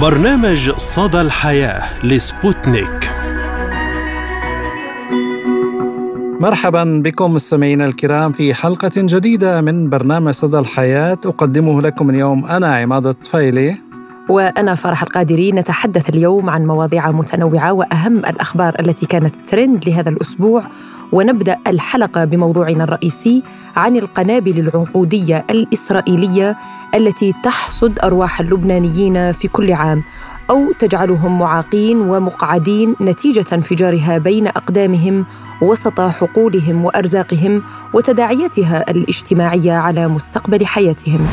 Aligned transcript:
برنامج 0.00 0.70
صدى 0.70 1.20
الحياة 1.20 2.04
لسبوتنيك. 2.04 3.10
مرحبا 6.40 7.02
بكم 7.04 7.34
مستمعينا 7.34 7.86
الكرام 7.86 8.32
في 8.32 8.54
حلقة 8.54 8.90
جديدة 8.96 9.60
من 9.60 9.90
برنامج 9.90 10.32
صدى 10.32 10.58
الحياة. 10.58 11.18
أقدمه 11.26 11.82
لكم 11.82 12.10
اليوم 12.10 12.44
أنا 12.44 12.76
عماد 12.76 13.06
الطفيلي. 13.06 13.93
وأنا 14.28 14.74
فرح 14.74 15.02
القادري 15.02 15.52
نتحدث 15.52 16.08
اليوم 16.08 16.50
عن 16.50 16.66
مواضيع 16.66 17.10
متنوعة 17.10 17.72
وأهم 17.72 18.18
الأخبار 18.18 18.74
التي 18.80 19.06
كانت 19.06 19.36
ترند 19.36 19.88
لهذا 19.88 20.08
الأسبوع 20.10 20.62
ونبدأ 21.12 21.56
الحلقة 21.66 22.24
بموضوعنا 22.24 22.84
الرئيسي 22.84 23.42
عن 23.76 23.96
القنابل 23.96 24.58
العنقودية 24.58 25.44
الإسرائيلية 25.50 26.56
التي 26.94 27.34
تحصد 27.44 27.98
أرواح 27.98 28.40
اللبنانيين 28.40 29.32
في 29.32 29.48
كل 29.48 29.72
عام 29.72 30.02
أو 30.50 30.72
تجعلهم 30.78 31.38
معاقين 31.38 32.00
ومقعدين 32.00 32.96
نتيجة 33.00 33.44
انفجارها 33.52 34.18
بين 34.18 34.46
أقدامهم 34.46 35.26
وسط 35.62 36.00
حقولهم 36.00 36.84
وأرزاقهم 36.84 37.62
وتداعياتها 37.94 38.90
الاجتماعية 38.90 39.72
على 39.72 40.08
مستقبل 40.08 40.66
حياتهم. 40.66 41.26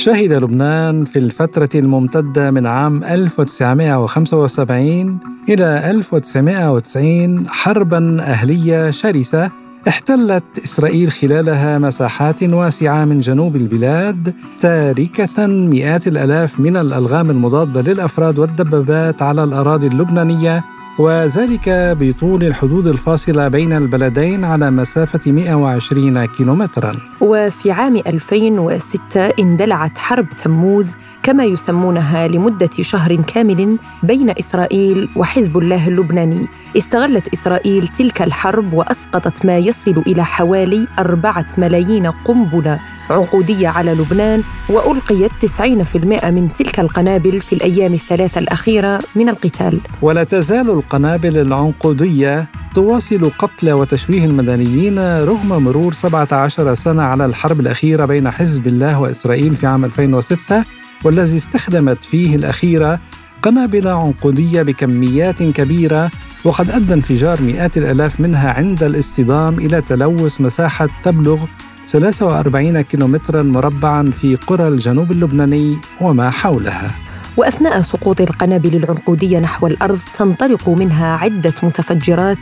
شهد 0.00 0.32
لبنان 0.32 1.04
في 1.04 1.18
الفترة 1.18 1.68
الممتدة 1.74 2.50
من 2.50 2.66
عام 2.66 3.04
1975 3.04 5.18
إلى 5.48 5.90
1990 5.90 7.48
حربا 7.48 8.20
أهلية 8.20 8.90
شرسة 8.90 9.50
احتلت 9.88 10.44
إسرائيل 10.64 11.12
خلالها 11.12 11.78
مساحات 11.78 12.42
واسعة 12.42 13.04
من 13.04 13.20
جنوب 13.20 13.56
البلاد 13.56 14.34
تاركة 14.60 15.46
مئات 15.46 16.06
الآلاف 16.06 16.60
من 16.60 16.76
الألغام 16.76 17.30
المضادة 17.30 17.92
للأفراد 17.92 18.38
والدبابات 18.38 19.22
على 19.22 19.44
الأراضي 19.44 19.86
اللبنانية 19.86 20.64
وذلك 21.00 21.96
بطول 22.00 22.44
الحدود 22.44 22.86
الفاصلة 22.86 23.48
بين 23.48 23.72
البلدين 23.72 24.44
على 24.44 24.70
مسافة 24.70 25.32
120 25.32 26.24
كيلومترا. 26.24 26.96
وفي 27.20 27.70
عام 27.70 27.96
2006 27.96 29.20
اندلعت 29.20 29.98
حرب 29.98 30.28
تموز 30.28 30.92
كما 31.22 31.44
يسمونها 31.44 32.28
لمدة 32.28 32.70
شهر 32.80 33.14
كامل 33.14 33.78
بين 34.02 34.30
إسرائيل 34.30 35.08
وحزب 35.16 35.58
الله 35.58 35.88
اللبناني. 35.88 36.46
استغلت 36.76 37.28
إسرائيل 37.28 37.88
تلك 37.88 38.22
الحرب 38.22 38.72
وأسقطت 38.72 39.46
ما 39.46 39.58
يصل 39.58 40.02
إلى 40.06 40.24
حوالي 40.24 40.86
أربعة 40.98 41.46
ملايين 41.58 42.06
قنبلة 42.06 42.80
عنقودية 43.10 43.68
على 43.68 43.94
لبنان 43.94 44.42
وألقيت 44.68 45.30
90% 45.60 46.24
من 46.24 46.52
تلك 46.52 46.80
القنابل 46.80 47.40
في 47.40 47.52
الأيام 47.52 47.94
الثلاثة 47.94 48.38
الأخيرة 48.38 49.00
من 49.14 49.28
القتال. 49.28 49.80
ولا 50.02 50.24
تزال 50.24 50.70
القنابل 50.70 51.36
العنقودية 51.36 52.48
تواصل 52.74 53.30
قتل 53.38 53.72
وتشويه 53.72 54.24
المدنيين 54.24 54.98
رغم 54.98 55.48
مرور 55.48 55.92
17 55.92 56.74
سنة 56.74 57.02
على 57.02 57.24
الحرب 57.24 57.60
الأخيرة 57.60 58.04
بين 58.04 58.30
حزب 58.30 58.66
الله 58.66 59.00
وإسرائيل 59.00 59.56
في 59.56 59.66
عام 59.66 59.84
2006 59.84 60.64
والذي 61.04 61.36
استخدمت 61.36 62.04
فيه 62.04 62.36
الأخيرة 62.36 63.00
قنابل 63.42 63.88
عنقودية 63.88 64.62
بكميات 64.62 65.42
كبيرة 65.42 66.10
وقد 66.44 66.70
أدى 66.70 66.94
انفجار 66.94 67.42
مئات 67.42 67.76
الآلاف 67.78 68.20
منها 68.20 68.52
عند 68.52 68.82
الاصطدام 68.82 69.58
إلى 69.58 69.80
تلوث 69.80 70.40
مساحة 70.40 70.88
تبلغ 71.02 71.44
43 71.90 72.80
كيلومترا 72.80 73.42
مربعا 73.42 74.10
في 74.10 74.36
قرى 74.36 74.68
الجنوب 74.68 75.12
اللبناني 75.12 75.78
وما 76.00 76.30
حولها. 76.30 76.90
وأثناء 77.36 77.80
سقوط 77.80 78.20
القنابل 78.20 78.74
العنقودية 78.76 79.38
نحو 79.38 79.66
الأرض 79.66 79.98
تنطلق 80.14 80.68
منها 80.68 81.16
عدة 81.16 81.54
متفجرات 81.62 82.38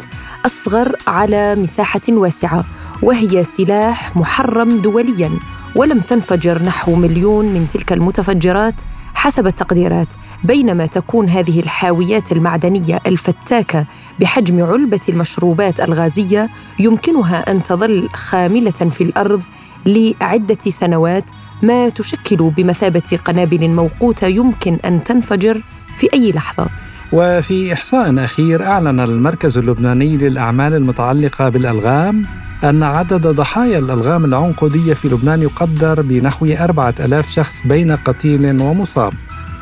أصغر 0.47 0.97
على 1.07 1.55
مساحة 1.55 2.01
واسعة 2.09 2.65
وهي 3.03 3.45
سلاح 3.45 4.17
محرم 4.17 4.83
دوليا 4.83 5.31
ولم 5.77 6.01
تنفجر 6.01 6.63
نحو 6.63 6.95
مليون 6.95 7.55
من 7.55 7.69
تلك 7.69 7.93
المتفجرات 7.93 8.75
حسب 9.15 9.47
التقديرات 9.47 10.15
بينما 10.45 10.87
تكون 10.87 11.29
هذه 11.29 11.61
الحاويات 11.61 12.33
المعدنية 12.33 13.01
الفتاكة 13.07 13.87
بحجم 14.21 14.63
علبة 14.63 15.01
المشروبات 15.09 15.81
الغازية 15.81 16.51
يمكنها 16.79 17.51
أن 17.51 17.63
تظل 17.63 18.09
خاملة 18.15 18.71
في 18.71 19.01
الأرض 19.01 19.43
لعدة 19.87 20.59
سنوات 20.69 21.25
ما 21.63 21.89
تشكل 21.89 22.37
بمثابة 22.37 23.19
قنابل 23.25 23.69
موقوتة 23.69 24.27
يمكن 24.27 24.79
أن 24.85 25.05
تنفجر 25.05 25.63
في 25.97 26.09
أي 26.15 26.33
لحظة. 26.33 26.69
وفي 27.13 27.73
إحصاء 27.73 28.25
أخير 28.25 28.67
أعلن 28.67 29.01
المركز 29.01 29.59
اللبناني 29.59 30.17
للأعمال 30.17 30.75
المتعلقة 30.75 31.49
بالألغام 31.49 32.27
أن 32.65 32.83
عدد 32.83 33.27
ضحايا 33.27 33.79
الألغام 33.79 34.25
العنقودية 34.25 34.95
في 34.95 35.09
لبنان 35.09 35.43
يقدر 35.43 36.03
بنحو 36.03 36.47
أربعة 36.47 36.95
ألاف 37.01 37.31
شخص 37.31 37.63
بين 37.65 37.97
قتيل 37.97 38.63
ومصاب. 38.63 39.13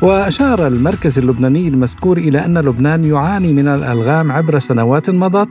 وأشار 0.01 0.67
المركز 0.67 1.19
اللبناني 1.19 1.67
المذكور 1.67 2.17
إلى 2.17 2.45
أن 2.45 2.57
لبنان 2.57 3.05
يعاني 3.05 3.53
من 3.53 3.67
الألغام 3.67 4.31
عبر 4.31 4.59
سنوات 4.59 5.09
مضت 5.09 5.49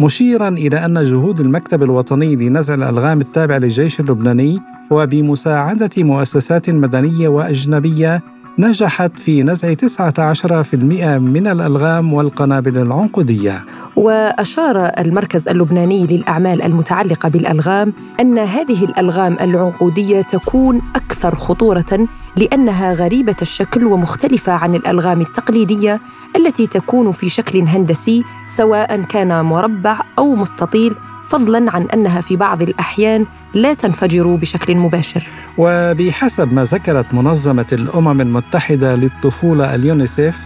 مشيرا 0.00 0.48
إلى 0.48 0.84
أن 0.84 1.04
جهود 1.04 1.40
المكتب 1.40 1.82
الوطني 1.82 2.36
لنزع 2.36 2.74
الألغام 2.74 3.20
التابع 3.20 3.56
للجيش 3.56 4.00
اللبناني 4.00 4.60
وبمساعدة 4.90 5.90
مؤسسات 5.98 6.70
مدنية 6.70 7.28
وأجنبية 7.28 8.22
نجحت 8.58 9.18
في 9.18 9.42
نزع 9.42 9.74
19% 9.74 10.74
من 11.18 11.46
الألغام 11.46 12.12
والقنابل 12.12 12.78
العنقودية. 12.78 13.64
وأشار 13.96 14.78
المركز 14.98 15.48
اللبناني 15.48 16.06
للأعمال 16.06 16.62
المتعلقة 16.62 17.28
بالألغام 17.28 17.92
أن 18.20 18.38
هذه 18.38 18.84
الألغام 18.84 19.36
العنقودية 19.40 20.22
تكون 20.22 20.82
أكثر 20.96 21.34
خطورة 21.34 22.08
لأنها 22.36 22.92
غريبة 22.92 23.36
الشكل 23.42 23.84
ومختلفة 23.84 24.52
عن 24.52 24.74
الألغام 24.74 25.20
التقليدية 25.20 26.00
التي 26.36 26.66
تكون 26.66 27.12
في 27.12 27.28
شكل 27.28 27.58
هندسي 27.58 28.24
سواء 28.46 29.02
كان 29.02 29.44
مربع 29.44 30.00
أو 30.18 30.34
مستطيل 30.34 30.94
فضلا 31.32 31.70
عن 31.70 31.82
أنها 31.82 32.20
في 32.20 32.36
بعض 32.36 32.62
الأحيان 32.62 33.26
لا 33.54 33.74
تنفجر 33.74 34.34
بشكل 34.34 34.76
مباشر. 34.76 35.26
وبحسب 35.58 36.52
ما 36.52 36.64
ذكرت 36.64 37.14
منظمة 37.14 37.66
الأمم 37.72 38.20
المتحدة 38.20 38.96
للطفولة 38.96 39.74
اليونيسيف 39.74 40.38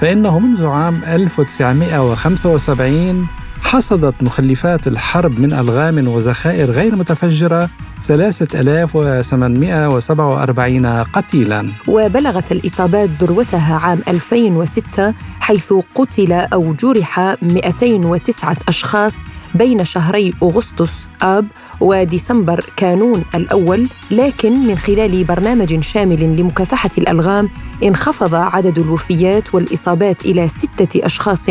فإنه 0.00 0.38
منذ 0.38 0.66
عام 0.66 1.04
1975 1.04 3.26
حصدت 3.62 4.22
مخلفات 4.22 4.86
الحرب 4.86 5.40
من 5.40 5.52
ألغام 5.52 6.08
وذخائر 6.08 6.70
غير 6.70 6.96
متفجرة 6.96 7.70
3847 8.02 10.86
قتيلا 10.86 11.68
وبلغت 11.88 12.52
الإصابات 12.52 13.10
ذروتها 13.20 13.74
عام 13.74 14.02
2006 14.08 15.14
حيث 15.40 15.72
قتل 15.94 16.32
أو 16.32 16.74
جرح 16.74 17.36
209 17.42 18.56
أشخاص 18.68 19.14
بين 19.54 19.84
شهري 19.84 20.34
أغسطس 20.42 21.12
آب 21.22 21.46
وديسمبر 21.80 22.64
كانون 22.76 23.24
الأول 23.34 23.88
لكن 24.10 24.66
من 24.66 24.78
خلال 24.78 25.24
برنامج 25.24 25.80
شامل 25.80 26.36
لمكافحة 26.36 26.90
الألغام 26.98 27.48
انخفض 27.84 28.34
عدد 28.34 28.78
الوفيات 28.78 29.54
والإصابات 29.54 30.24
إلى 30.24 30.48
ستة 30.48 31.06
أشخاص 31.06 31.46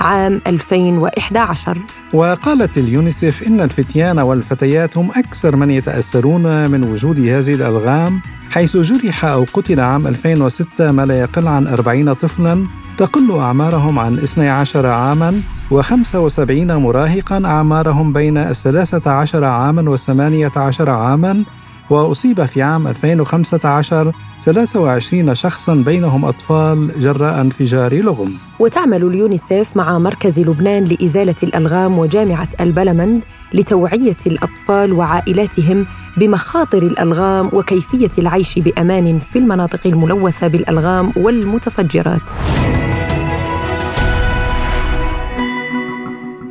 عام 0.00 0.40
2011 0.46 1.78
وقالت 2.12 2.78
اليونيسف 2.78 3.42
إن 3.46 3.60
الفتيان 3.60 4.18
والفتيات 4.18 4.96
هم 4.96 5.10
أكثر 5.10 5.56
من 5.56 5.70
يتأثرون 5.70 6.70
من 6.70 6.84
وجود 6.84 7.20
هذه 7.20 7.54
الألغام 7.54 8.20
حيث 8.50 8.76
جرح 8.76 9.24
أو 9.24 9.46
قتل 9.52 9.80
عام 9.80 10.06
2006 10.06 10.92
ما 10.92 11.06
لا 11.06 11.20
يقل 11.20 11.48
عن 11.48 11.66
40 11.66 12.12
طفلاً 12.12 12.66
تقل 12.96 13.38
أعمارهم 13.38 13.98
عن 13.98 14.18
12 14.18 14.86
عاماً 14.86 15.42
و75 15.72 16.70
مراهقاً 16.70 17.42
أعمارهم 17.44 18.12
بين 18.12 18.52
13 18.52 19.44
عاماً 19.44 19.90
و 19.90 19.96
18 19.96 20.90
عاماً 20.90 21.44
وأصيب 21.90 22.44
في 22.44 22.62
عام 22.62 22.86
2015 22.86 24.12
23 24.42 25.34
شخصا 25.34 25.74
بينهم 25.74 26.24
أطفال 26.24 27.00
جراء 27.00 27.40
انفجار 27.40 27.94
لغم 27.94 28.34
وتعمل 28.58 29.04
اليونيسيف 29.04 29.76
مع 29.76 29.98
مركز 29.98 30.40
لبنان 30.40 30.84
لإزالة 30.84 31.34
الألغام 31.42 31.98
وجامعة 31.98 32.48
البلمند 32.60 33.22
لتوعية 33.54 34.16
الأطفال 34.26 34.92
وعائلاتهم 34.92 35.86
بمخاطر 36.16 36.82
الألغام 36.82 37.50
وكيفية 37.52 38.10
العيش 38.18 38.58
بأمان 38.58 39.18
في 39.18 39.38
المناطق 39.38 39.86
الملوثة 39.86 40.46
بالألغام 40.46 41.12
والمتفجرات. 41.16 42.22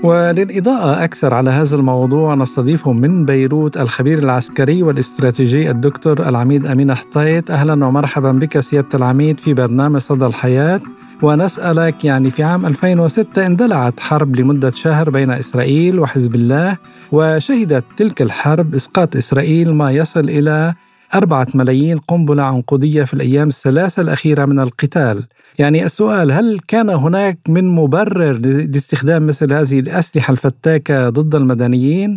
وللإضاءة 0.04 1.04
أكثر 1.04 1.34
على 1.34 1.50
هذا 1.50 1.76
الموضوع 1.76 2.36
نستضيف 2.36 2.88
من 2.88 3.26
بيروت 3.26 3.78
الخبير 3.78 4.20
العسكري 4.20 4.84
والاستراتيجي 4.84 5.72
الدكتور 5.72 6.30
العميد 6.30 6.68
أمين 6.68 6.94
حطيت. 6.94 7.52
أهلا 7.52 7.86
ومرحبا 7.86 8.32
بك 8.32 8.60
سيادة 8.60 8.88
العميد 8.94 9.40
في 9.40 9.54
برنامج 9.54 10.02
صدى 10.02 10.26
الحياة. 10.26 10.82
ونسألك 11.22 12.06
يعني 12.06 12.32
في 12.32 12.44
عام 12.44 12.66
2006 12.66 13.46
اندلعت 13.46 14.00
حرب 14.00 14.36
لمدة 14.36 14.72
شهر 14.72 15.10
بين 15.10 15.32
إسرائيل 15.32 16.00
وحزب 16.00 16.36
الله 16.36 16.78
وشهدت 17.12 17.84
تلك 17.98 18.22
الحرب 18.22 18.76
إسقاط 18.76 19.16
إسرائيل 19.16 19.74
ما 19.74 19.92
يصل 19.92 20.30
إلى 20.30 20.74
أربعة 21.20 21.48
ملايين 21.56 21.98
قنبلة 22.12 22.44
عنقودية 22.44 23.04
في 23.04 23.14
الأيام 23.14 23.48
الثلاثة 23.48 24.00
الأخيرة 24.04 24.46
من 24.52 24.60
القتال 24.60 25.18
يعني 25.62 25.80
السؤال 25.90 26.32
هل 26.32 26.48
كان 26.74 26.90
هناك 26.90 27.38
من 27.56 27.66
مبرر 27.80 28.34
لاستخدام 28.74 29.22
مثل 29.28 29.54
هذه 29.60 29.80
الأسلحة 29.86 30.32
الفتاكة 30.32 31.10
ضد 31.10 31.34
المدنيين؟ 31.42 32.12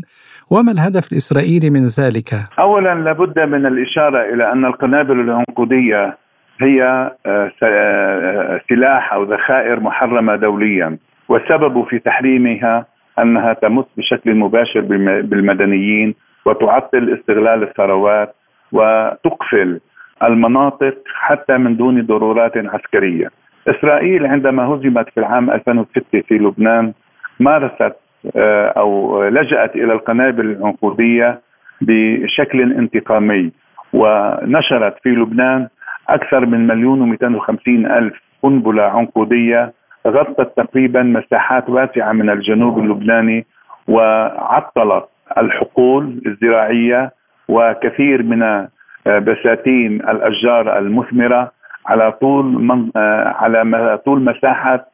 وما 0.53 0.73
الهدف 0.73 1.13
الإسرائيلي 1.13 1.71
من 1.71 1.85
ذلك؟ 2.01 2.31
أولا 2.59 2.95
لابد 2.95 3.39
من 3.39 3.67
الإشارة 3.67 4.35
إلى 4.35 4.53
أن 4.53 4.65
القنابل 4.65 5.21
العنقودية 5.21 6.17
هي 6.61 6.83
آه، 7.27 7.53
آه، 7.63 8.61
سلاح 8.69 9.13
أو 9.13 9.25
ذخائر 9.25 9.81
محرمة 9.81 10.37
دوليا 10.37 10.99
والسبب 11.29 11.85
في 11.85 11.99
تحريمها 11.99 12.87
أنها 13.19 13.53
تمس 13.53 13.85
بشكل 13.97 14.35
مباشر 14.35 14.81
بالمدنيين 15.23 16.15
وتعطل 16.47 17.19
استغلال 17.19 17.63
الثروات 17.63 18.35
وتقفل 18.75 19.81
المناطق 20.23 20.95
حتى 21.15 21.59
من 21.59 21.77
دون 21.77 22.07
ضرورات 22.07 22.57
عسكرية. 22.57 23.29
إسرائيل 23.69 24.27
عندما 24.27 24.63
هزمت 24.63 25.09
في 25.09 25.21
العام 25.21 25.51
2006 25.51 26.21
في 26.29 26.35
لبنان 26.35 26.93
مارست 27.41 27.97
آه، 28.37 28.67
أو 28.67 29.23
لجأت 29.29 29.77
إلى 29.77 29.93
القنابل 29.93 30.47
العنقودية 30.51 31.41
بشكل 31.81 32.73
انتقامي 32.73 33.53
ونشرت 33.93 34.97
في 35.03 35.09
لبنان 35.09 35.69
أكثر 36.09 36.47
من 36.47 36.67
مليون 36.67 37.17
و250 37.17 37.69
ألف 37.69 38.15
قنبلة 38.43 38.83
عنقودية 38.83 39.73
غطت 40.07 40.57
تقريبا 40.57 41.03
مساحات 41.03 41.69
واسعة 41.69 42.13
من 42.13 42.31
الجنوب 42.31 42.79
اللبناني 42.79 43.47
وعطلت 43.89 45.05
الحقول 45.39 46.23
الزراعية 46.27 47.13
وكثير 47.49 48.23
من 48.23 48.67
بساتين 49.07 49.93
الأشجار 49.95 50.79
المثمرة 50.79 51.51
على 51.87 52.13
طول 52.13 52.45
من 52.45 52.91
على 53.27 53.99
طول 54.05 54.23
مساحة 54.23 54.87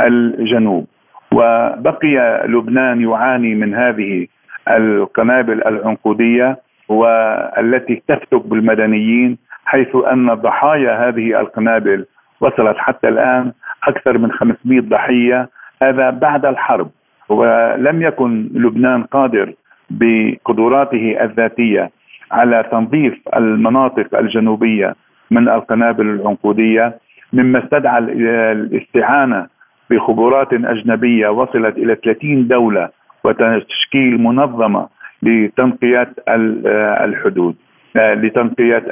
الجنوب. 0.00 0.86
وبقي 1.32 2.44
لبنان 2.48 3.00
يعاني 3.02 3.54
من 3.54 3.74
هذه 3.74 4.26
القنابل 4.68 5.62
العنقودية 5.66 6.58
والتي 6.88 8.02
تفتك 8.08 8.46
بالمدنيين 8.46 9.38
حيث 9.64 9.96
أن 10.12 10.34
ضحايا 10.34 11.08
هذه 11.08 11.40
القنابل 11.40 12.06
وصلت 12.40 12.76
حتى 12.78 13.08
الآن 13.08 13.52
أكثر 13.88 14.18
من 14.18 14.32
500 14.32 14.80
ضحية. 14.80 15.48
هذا 15.82 16.10
بعد 16.10 16.46
الحرب 16.46 16.90
ولم 17.28 18.02
يكن 18.02 18.48
لبنان 18.54 19.02
قادر 19.02 19.52
بقدراته 19.90 21.16
الذاتية 21.24 21.90
على 22.34 22.64
تنظيف 22.70 23.14
المناطق 23.36 24.18
الجنوبية 24.18 24.94
من 25.30 25.48
القنابل 25.48 26.06
العنقودية 26.10 26.98
مما 27.32 27.64
استدعى 27.64 27.98
الاستعانة 28.52 29.46
بخبرات 29.90 30.52
أجنبية 30.52 31.28
وصلت 31.28 31.76
إلى 31.78 31.94
30 31.94 32.48
دولة 32.48 32.88
وتشكيل 33.24 34.22
منظمة 34.22 34.88
لتنقية 35.22 36.12
الحدود 37.04 37.54
لتنقية 37.96 38.84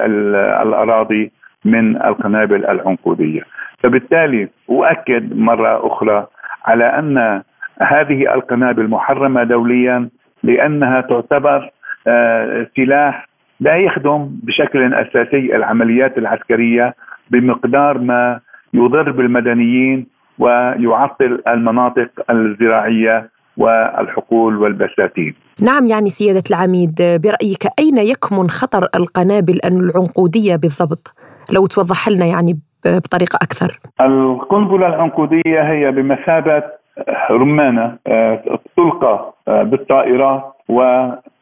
الأراضي 0.62 1.32
من 1.64 1.96
القنابل 1.96 2.64
العنقودية. 2.66 3.42
فبالتالي 3.82 4.48
أؤكد 4.70 5.36
مرة 5.36 5.86
أخرى 5.86 6.26
على 6.64 6.84
أن 6.84 7.42
هذه 7.82 8.34
القنابل 8.34 8.88
محرمة 8.88 9.42
دوليا 9.44 10.08
لأنها 10.42 11.00
تعتبر 11.00 11.70
آه، 12.06 12.66
سلاح 12.76 13.26
لا 13.62 13.76
يخدم 13.76 14.30
بشكل 14.42 14.94
أساسي 14.94 15.56
العمليات 15.56 16.18
العسكرية 16.18 16.94
بمقدار 17.30 17.98
ما 17.98 18.40
يضر 18.74 19.10
بالمدنيين 19.10 20.06
ويعطل 20.38 21.42
المناطق 21.48 22.08
الزراعية 22.30 23.30
والحقول 23.56 24.56
والبساتين. 24.56 25.34
نعم 25.62 25.86
يعني 25.86 26.08
سيادة 26.08 26.42
العميد 26.50 26.94
برأيك 26.98 27.64
أين 27.78 27.98
يكمن 27.98 28.48
خطر 28.48 28.88
القنابل 28.94 29.60
العنقودية 29.64 30.56
بالضبط؟ 30.56 31.14
لو 31.54 31.66
توضح 31.66 32.08
لنا 32.08 32.26
يعني 32.26 32.58
بطريقة 32.86 33.36
أكثر. 33.42 33.78
القنبلة 34.00 34.86
العنقودية 34.86 35.60
هي 35.72 35.90
بمثابة 35.90 36.62
رمانة 37.30 37.96
آه، 38.06 38.58
تلقى 38.76 39.34
آه، 39.48 39.62
بالطائرات 39.62 40.54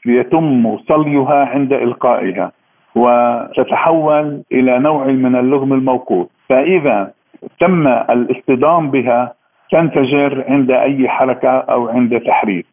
ويتم 0.06 0.78
صليها 0.78 1.44
عند 1.44 1.72
إلقائها 1.72 2.52
وتتحول 2.94 4.42
إلى 4.52 4.78
نوع 4.78 5.06
من 5.06 5.36
اللغم 5.36 5.72
الموقوت. 5.72 6.30
فإذا 6.48 7.12
تم 7.60 7.86
الاصطدام 7.88 8.90
بها 8.90 9.34
تنفجر 9.70 10.44
عند 10.48 10.70
أي 10.70 11.08
حركة 11.08 11.48
أو 11.50 11.88
عند 11.88 12.20
تحريك. 12.20 12.66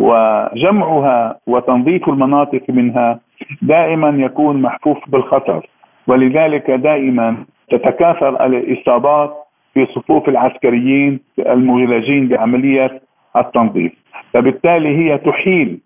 وجمعها 0.00 1.38
وتنظيف 1.46 2.08
المناطق 2.08 2.62
منها 2.68 3.20
دائما 3.62 4.08
يكون 4.08 4.62
محفوف 4.62 5.10
بالخطر 5.10 5.66
ولذلك 6.06 6.70
دائما 6.70 7.36
تتكاثر 7.70 8.46
الإصابات 8.46 9.34
في 9.74 9.86
صفوف 9.86 10.28
العسكريين 10.28 11.20
المولجين 11.38 12.28
بعملية 12.28 13.00
التنظيف. 13.36 13.92
فبالتالي 14.32 14.88
هي 14.98 15.18
تحيل 15.18 15.78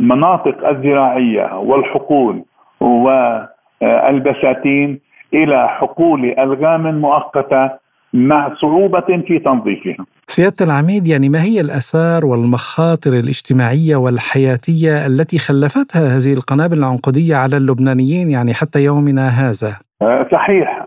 المناطق 0.00 0.68
الزراعية 0.68 1.58
والحقول 1.58 2.44
والبساتين 3.80 5.00
إلى 5.34 5.68
حقول 5.68 6.34
ألغام 6.38 7.00
مؤقتة 7.00 7.70
مع 8.14 8.54
صعوبة 8.60 9.22
في 9.26 9.38
تنظيفها. 9.38 10.06
سيادة 10.26 10.56
العميد 10.66 11.06
يعني 11.06 11.28
ما 11.28 11.42
هي 11.42 11.60
الآثار 11.60 12.26
والمخاطر 12.26 13.10
الاجتماعية 13.10 13.96
والحياتية 13.96 15.06
التي 15.06 15.38
خلفتها 15.38 16.16
هذه 16.16 16.32
القنابل 16.38 16.78
العنقودية 16.78 17.36
على 17.36 17.56
اللبنانيين 17.56 18.30
يعني 18.30 18.54
حتى 18.54 18.84
يومنا 18.84 19.28
هذا؟ 19.28 19.72
آه، 20.02 20.26
صحيح 20.32 20.86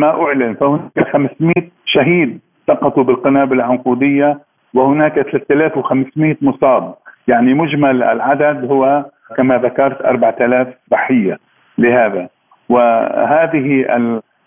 ما 0.00 0.10
أعلن 0.22 0.54
فهناك 0.54 1.12
500 1.12 1.54
شهيد 1.84 2.40
سقطوا 2.66 3.04
بالقنابل 3.04 3.56
العنقودية 3.56 4.40
وهناك 4.74 5.14
3500 5.14 6.36
مصاب 6.42 6.94
يعني 7.28 7.54
مجمل 7.54 8.02
العدد 8.02 8.70
هو 8.70 9.04
كما 9.36 9.58
ذكرت 9.58 10.00
4000 10.02 10.68
ضحية 10.90 11.38
لهذا. 11.78 12.28
وهذه 12.68 13.86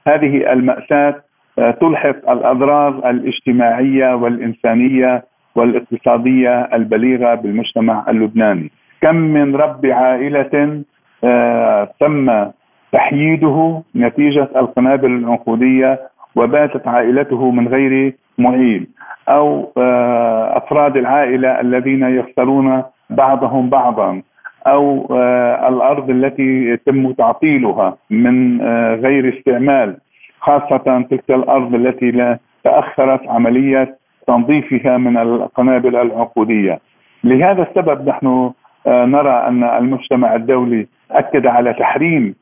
هذه 0.07 0.53
المأساة 0.53 1.23
آه، 1.59 1.71
تلحق 1.71 2.29
الأضرار 2.31 3.09
الاجتماعية 3.09 4.15
والإنسانية 4.15 5.23
والاقتصادية 5.55 6.61
البليغة 6.73 7.35
بالمجتمع 7.35 8.05
اللبناني. 8.09 8.71
كم 9.01 9.15
من 9.15 9.55
رب 9.55 9.85
عائلة 9.85 10.83
آه، 11.23 11.89
تم 12.00 12.45
تحييده 12.91 13.83
نتيجة 13.95 14.50
القنابل 14.55 15.11
العنقودية 15.11 16.00
وباتت 16.35 16.88
عائلته 16.88 17.51
من 17.51 17.67
غير 17.67 18.13
معين. 18.38 18.88
أو 19.30 19.72
آه، 19.78 20.58
أفراد 20.58 20.98
العائلة 20.98 21.62
الذين 21.62 22.04
يخسرون 22.04 22.84
بعضهم 23.10 23.70
بعضا 23.70 24.22
أو 24.68 25.08
آه، 25.12 25.70
الأرض 25.70 26.10
التي 26.10 26.66
يتم 26.70 27.12
تعطيلها 27.12 27.98
من 28.10 28.62
آه، 28.62 28.96
غير 28.96 29.38
استعمال 29.38 29.98
خاصة 30.40 31.06
تلك 31.10 31.30
الأرض 31.30 31.75
التي 31.75 32.12
لا 32.12 32.40
تأخرت 32.63 33.28
عملية 33.28 33.98
تنظيفها 34.28 34.98
من 34.98 35.18
القنابل 35.18 35.96
العنقوديه. 35.96 36.80
لهذا 37.24 37.62
السبب 37.62 38.10
نحن 38.10 38.51
نرى 38.88 39.48
أن 39.48 39.63
المجتمع 39.63 40.36
الدولي 40.36 40.88
أكد 41.12 41.48
على 41.48 41.74
تحريم 41.74 42.36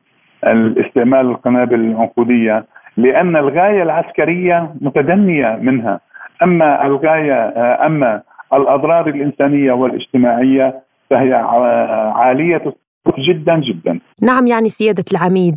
الاستعمال 0.47 1.25
القنابل 1.25 1.79
العنقوديه 1.79 2.65
لأن 2.97 3.35
الغاية 3.35 3.83
العسكرية 3.83 4.73
متدنية 4.81 5.59
منها 5.61 5.99
أما 6.43 6.85
الغاية 6.85 7.53
أما 7.85 8.21
الأضرار 8.53 9.09
الإنسانية 9.09 9.71
والاجتماعية 9.71 10.79
فهي 11.09 11.33
عالية 12.15 12.73
جدا 13.19 13.61
جدا 13.61 13.99
نعم 14.21 14.47
يعني 14.47 14.69
سيادة 14.69 15.03
العميد 15.11 15.55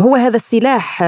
هو 0.00 0.14
هذا 0.14 0.36
السلاح 0.36 1.02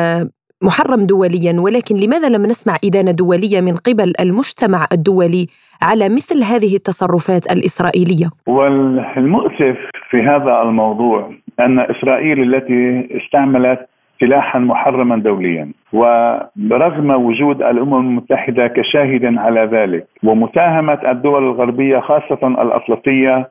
محرم 0.62 1.06
دوليا 1.06 1.60
ولكن 1.60 1.96
لماذا 1.96 2.28
لم 2.28 2.46
نسمع 2.46 2.76
إدانة 2.84 3.10
دولية 3.10 3.60
من 3.60 3.76
قبل 3.76 4.12
المجتمع 4.20 4.86
الدولي 4.92 5.46
على 5.82 6.08
مثل 6.08 6.42
هذه 6.42 6.76
التصرفات 6.76 7.52
الإسرائيلية؟ 7.52 8.26
والمؤسف 8.46 9.76
في 10.10 10.22
هذا 10.22 10.62
الموضوع 10.62 11.30
أن 11.60 11.78
إسرائيل 11.80 12.54
التي 12.54 13.08
استعملت 13.16 13.80
سلاحا 14.20 14.58
محرما 14.58 15.16
دوليا. 15.16 15.72
ورغم 15.92 17.10
وجود 17.10 17.62
الأمم 17.62 17.94
المتحدة 17.94 18.66
كشاهد 18.66 19.38
على 19.38 19.60
ذلك 19.64 20.06
ومساهمة 20.24 20.98
الدول 21.10 21.42
الغربية 21.42 21.98
خاصة 21.98 22.46
الأطلسية 22.62 23.48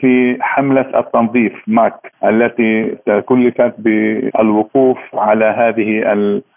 في 0.00 0.36
حملة 0.40 0.86
التنظيف 0.98 1.52
ماك 1.66 2.12
التي 2.24 2.96
كلفت 3.26 3.74
بالوقوف 3.78 4.98
على 5.14 5.44
هذه 5.44 5.88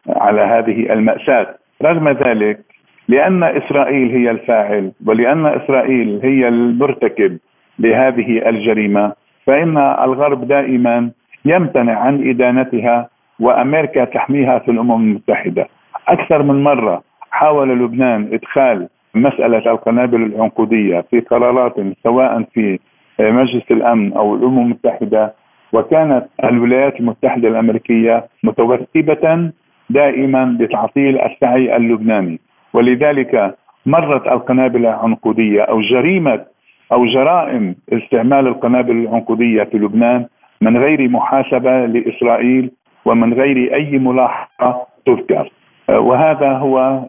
على 0.10 0.42
هذه 0.42 0.94
المأساة. 0.94 1.48
رغم 1.84 2.10
ذلك 2.10 2.60
لأن 3.08 3.44
إسرائيل 3.44 4.12
هي 4.12 4.32
الفاعل 4.32 4.92
ولأن 5.06 5.46
إسرائيل 5.46 6.20
هي 6.24 6.48
المرتكب 6.48 7.38
لهذه 7.80 8.50
الجريمة 8.50 9.12
فإن 9.46 9.78
الغرب 9.78 10.48
دائما 10.48 11.12
يمتنع 11.46 12.00
عن 12.00 12.30
إدانتها 12.30 13.10
وأمريكا 13.40 14.06
تحميها 14.06 14.60
في 14.60 14.72
الأمم 14.72 14.92
المتحدة. 15.02 15.68
أكثر 16.08 16.44
من 16.44 16.64
مرة 16.64 17.04
حاول 17.32 17.70
لبنان 17.80 18.30
إدخال 18.34 18.88
مسألة 19.16 19.72
القنابل 19.72 20.24
العنقودية 20.24 21.02
في 21.12 21.20
قرارات 21.20 21.76
سواء 22.04 22.44
في 22.54 22.80
مجلس 23.20 23.72
الأمن 23.72 24.14
أو 24.14 24.36
الأمم 24.36 24.60
المتحدة 24.62 25.34
وكانت 25.74 26.26
الولايات 26.44 27.00
المتحدة 27.00 27.48
الأمريكية 27.48 28.26
متوثبه 28.44 29.52
دائما 29.90 30.58
لتعطيل 30.60 31.20
السعي 31.22 31.76
اللبناني. 31.76 32.40
ولذلك 32.74 33.56
مرت 33.86 34.28
القنابل 34.28 34.86
العنقودية 34.86 35.62
أو 35.62 35.82
جريمة 35.82 36.46
أو 36.92 37.06
جرائم 37.06 37.76
استعمال 37.94 38.48
القنابل 38.48 38.92
العنقودية 38.92 39.64
في 39.64 39.78
لبنان 39.78 40.26
من 40.62 40.78
غير 40.78 41.10
محاسبة 41.10 41.86
لإسرائيل 41.86 42.72
ومن 43.06 43.34
غير 43.34 43.74
أي 43.74 43.98
ملاحظة 44.00 44.82
تذكر. 45.06 45.52
وهذا 45.90 46.52
هو 46.52 47.02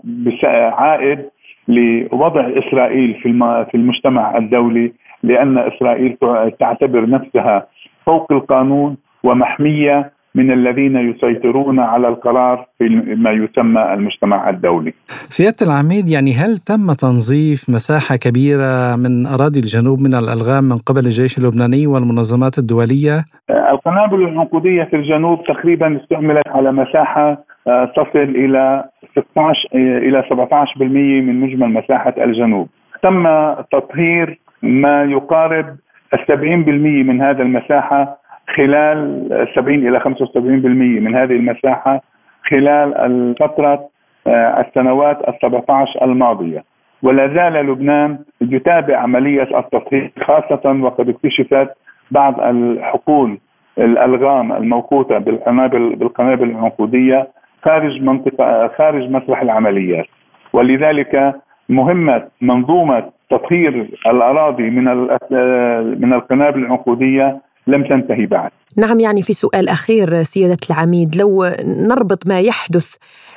عائد 0.73 1.19
لوضع 1.69 2.41
إسرائيل 2.41 3.15
في 3.15 3.29
في 3.71 3.75
المجتمع 3.75 4.37
الدولي 4.38 4.93
لأن 5.23 5.59
إسرائيل 5.59 6.17
تعتبر 6.61 7.09
نفسها 7.11 7.67
فوق 8.07 8.33
القانون 8.33 8.97
ومحمية 9.25 10.12
من 10.37 10.52
الذين 10.52 10.97
يسيطرون 10.97 11.81
على 11.81 12.09
القرار 12.09 12.66
في 12.78 12.85
ما 13.25 13.31
يسمى 13.31 13.83
المجتمع 13.95 14.50
الدولي. 14.50 14.93
سيادة 15.38 15.57
العميد 15.66 16.09
يعني 16.09 16.33
هل 16.33 16.52
تم 16.71 16.87
تنظيف 17.05 17.61
مساحة 17.76 18.16
كبيرة 18.16 18.97
من 19.05 19.26
أراضي 19.26 19.61
الجنوب 19.64 19.99
من 20.00 20.14
الألغام 20.14 20.64
من 20.64 20.78
قبل 20.88 21.05
الجيش 21.07 21.38
اللبناني 21.38 21.87
والمنظمات 21.87 22.59
الدولية؟ 22.59 23.25
القنابل 23.50 24.23
العنقودية 24.23 24.85
في 24.85 24.97
الجنوب 24.97 25.45
تقريبا 25.45 26.00
استعملت 26.02 26.49
على 26.49 26.73
مساحة 26.73 27.45
آه، 27.69 27.85
تصل 27.97 28.28
إلى 28.43 28.85
16 29.12 29.69
إلى 29.75 30.23
17% 30.23 31.23
من 31.26 31.40
مجمل 31.40 31.69
مساحة 31.69 32.14
الجنوب. 32.19 32.69
تم 33.02 33.25
تطهير 33.73 34.38
ما 34.62 35.05
يقارب 35.05 35.76
70% 36.14 37.02
من 37.09 37.21
هذا 37.21 37.43
المساحة 37.43 38.19
خلال 38.55 39.29
70 39.55 39.88
إلى 39.88 40.00
75% 40.00 40.07
من 41.03 41.15
هذه 41.15 41.33
المساحة 41.33 42.03
خلال 42.50 42.95
الفترة 42.95 43.88
آه، 44.26 44.61
السنوات 44.61 45.29
ال 45.29 45.35
17 45.43 46.05
الماضية. 46.05 46.65
ولا 47.03 47.26
زال 47.35 47.53
لبنان 47.53 48.19
يتابع 48.41 48.97
عملية 48.97 49.59
التطهير 49.59 50.12
خاصة 50.25 50.81
وقد 50.83 51.09
اكتشفت 51.09 51.69
بعض 52.11 52.41
الحقول 52.41 53.38
الألغام 53.79 54.53
الموقوتة 54.53 55.19
بالقنابل 55.19 55.97
بالقنابل 55.97 56.50
العنقودية 56.50 57.29
خارج 57.65 58.03
منطقة 58.03 58.69
خارج 58.79 59.11
مسرح 59.11 59.43
العمليات. 59.43 60.07
ولذلك 60.53 61.35
مهمة 61.69 62.23
منظومة 62.41 63.05
تطهير 63.31 63.88
الأراضي 64.07 64.71
من 64.71 64.88
آه، 64.88 65.81
من 65.81 66.12
القنابل 66.12 66.61
العنقودية 66.61 67.41
لم 67.66 67.85
تنتهي 67.88 68.26
بعد. 68.26 68.50
نعم 68.76 69.00
يعني 69.00 69.23
في 69.23 69.32
سؤال 69.32 69.68
أخير 69.68 70.23
سيادة 70.23 70.56
العميد 70.70 71.16
لو 71.16 71.44
نربط 71.64 72.26
ما 72.26 72.40
يحدث 72.40 72.94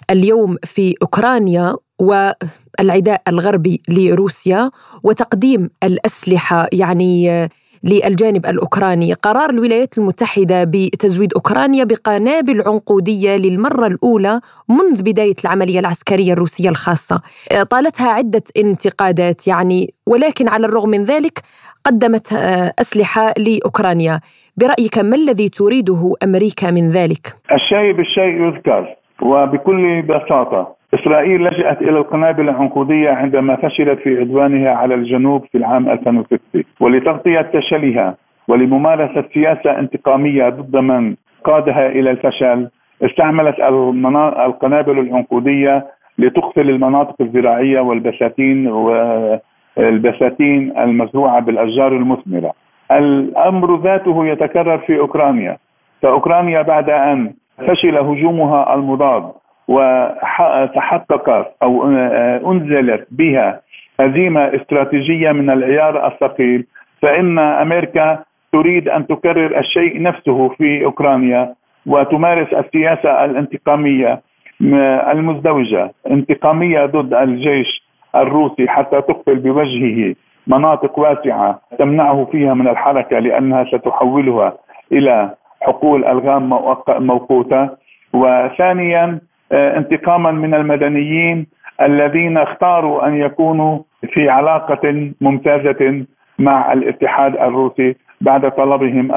اليوم 0.09 0.57
في 0.63 0.95
أوكرانيا 1.01 1.75
والعداء 1.99 3.21
الغربي 3.27 3.81
لروسيا 3.89 4.71
وتقديم 5.03 5.69
الأسلحة 5.83 6.67
يعني 6.73 7.49
للجانب 7.83 8.45
الأوكراني، 8.45 9.13
قرار 9.13 9.49
الولايات 9.49 9.97
المتحدة 9.97 10.63
بتزويد 10.63 11.33
أوكرانيا 11.33 11.83
بقنابل 11.83 12.61
عنقودية 12.61 13.35
للمرة 13.35 13.87
الأولى 13.87 14.41
منذ 14.69 15.01
بداية 15.01 15.35
العملية 15.43 15.79
العسكرية 15.79 16.33
الروسية 16.33 16.69
الخاصة، 16.69 17.21
طالتها 17.69 18.09
عدة 18.09 18.43
انتقادات 18.57 19.47
يعني 19.47 19.93
ولكن 20.05 20.47
على 20.47 20.65
الرغم 20.65 20.89
من 20.89 21.03
ذلك 21.03 21.41
قدمت 21.85 22.33
آه، 22.33 22.71
أسلحة 22.81 23.33
لأوكرانيا 23.37 24.19
برأيك 24.57 24.97
ما 24.97 25.15
الذي 25.15 25.49
تريده 25.49 26.13
أمريكا 26.23 26.71
من 26.71 26.89
ذلك؟ 26.89 27.23
الشيء 27.51 27.91
بالشيء 27.91 28.41
يذكر 28.41 28.95
وبكل 29.21 30.01
بساطة 30.01 30.79
إسرائيل 30.93 31.43
لجأت 31.43 31.81
إلى 31.81 31.97
القنابل 31.97 32.49
العنقودية 32.49 33.09
عندما 33.09 33.55
فشلت 33.55 33.99
في 33.99 34.19
عدوانها 34.19 34.71
على 34.71 34.95
الجنوب 34.95 35.45
في 35.51 35.57
العام 35.57 35.89
2006 35.89 36.39
ولتغطية 36.79 37.51
فشلها 37.53 38.15
ولممارسة 38.47 39.23
سياسة 39.33 39.79
انتقامية 39.79 40.49
ضد 40.49 40.75
من 40.77 41.15
قادها 41.43 41.87
إلى 41.87 42.11
الفشل 42.11 42.69
استعملت 43.01 43.59
القنابل 44.45 44.99
العنقودية 44.99 45.85
لتقتل 46.17 46.69
المناطق 46.69 47.15
الزراعية 47.21 47.79
والبساتين 47.79 48.67
و 48.67 48.89
البساتين 49.79 50.77
المزروعة 50.77 51.39
بالأشجار 51.39 51.91
المثمرة. 51.91 52.53
الأمر 52.91 53.79
ذاته 53.81 54.25
يتكرر 54.27 54.77
في 54.77 54.99
أوكرانيا 54.99 55.57
فأوكرانيا 56.01 56.61
بعد 56.61 56.89
أن 56.89 57.33
فشل 57.67 57.97
هجومها 57.97 58.73
المضاد 58.75 59.31
وتحقق 59.67 61.47
أو 61.63 61.87
أنزلت 62.51 63.07
بها 63.11 63.61
هزيمة 63.99 64.41
استراتيجية 64.41 65.31
من 65.31 65.49
العيار 65.49 66.07
الثقيل 66.07 66.65
فإن 67.01 67.39
أمريكا 67.39 68.19
تريد 68.51 68.89
أن 68.89 69.07
تكرر 69.07 69.59
الشيء 69.59 70.01
نفسه 70.01 70.49
في 70.49 70.85
أوكرانيا 70.85 71.53
وتمارس 71.85 72.53
السياسة 72.53 73.25
الانتقامية 73.25 74.21
المزدوجة 75.11 75.91
انتقامية 76.11 76.85
ضد 76.85 77.13
الجيش 77.13 77.88
الروسي 78.15 78.67
حتى 78.67 79.01
تقفل 79.01 79.35
بوجهه. 79.35 80.15
مناطق 80.47 80.99
واسعة 80.99 81.61
تمنعه 81.79 82.27
فيها 82.31 82.53
من 82.53 82.67
الحركة 82.67 83.19
لأنها 83.19 83.63
ستحولها 83.63 84.53
إلى 84.91 85.29
حقول 85.61 86.05
ألغام 86.05 86.49
موقوتة. 86.89 87.69
وثانيا 88.13 89.19
آه، 89.51 89.77
انتقاما 89.77 90.31
من 90.31 90.53
المدنيين 90.53 91.47
الذين 91.81 92.37
اختاروا 92.37 93.07
أن 93.07 93.15
يكونوا 93.15 93.79
في 94.13 94.29
علاقة 94.29 95.11
ممتازة 95.21 96.05
مع 96.39 96.73
الاتحاد 96.73 97.35
الروسي 97.35 97.95
بعد 98.21 98.51
طلبهم 98.51 99.11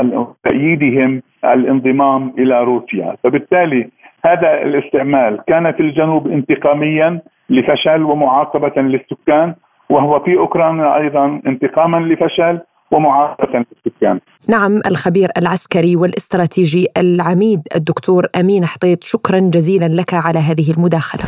تأييدهم 0.44 1.22
الانضمام 1.44 2.32
إلى 2.38 2.64
روسيا، 2.64 3.16
فبالتالي 3.24 3.88
هذا 4.24 4.62
الاستعمال 4.62 5.40
كان 5.46 5.72
في 5.72 5.80
الجنوب 5.80 6.28
انتقاميا 6.28 7.20
لفشل 7.52 8.02
ومعاقبة 8.02 8.82
للسكان 8.82 9.54
وهو 9.90 10.20
في 10.24 10.38
أوكرانيا 10.38 10.96
أيضا 10.96 11.40
انتقاما 11.46 11.96
لفشل 11.96 12.60
ومعاقبة 12.90 13.64
للسكان. 13.86 14.20
نعم 14.48 14.80
الخبير 14.86 15.28
العسكري 15.36 15.96
والاستراتيجي 15.96 16.86
العميد 16.96 17.60
الدكتور 17.76 18.26
أمين 18.40 18.64
حطيط 18.64 19.04
شكرا 19.04 19.38
جزيلا 19.38 19.88
لك 19.88 20.14
على 20.14 20.38
هذه 20.38 20.70
المداخلة. 20.70 21.24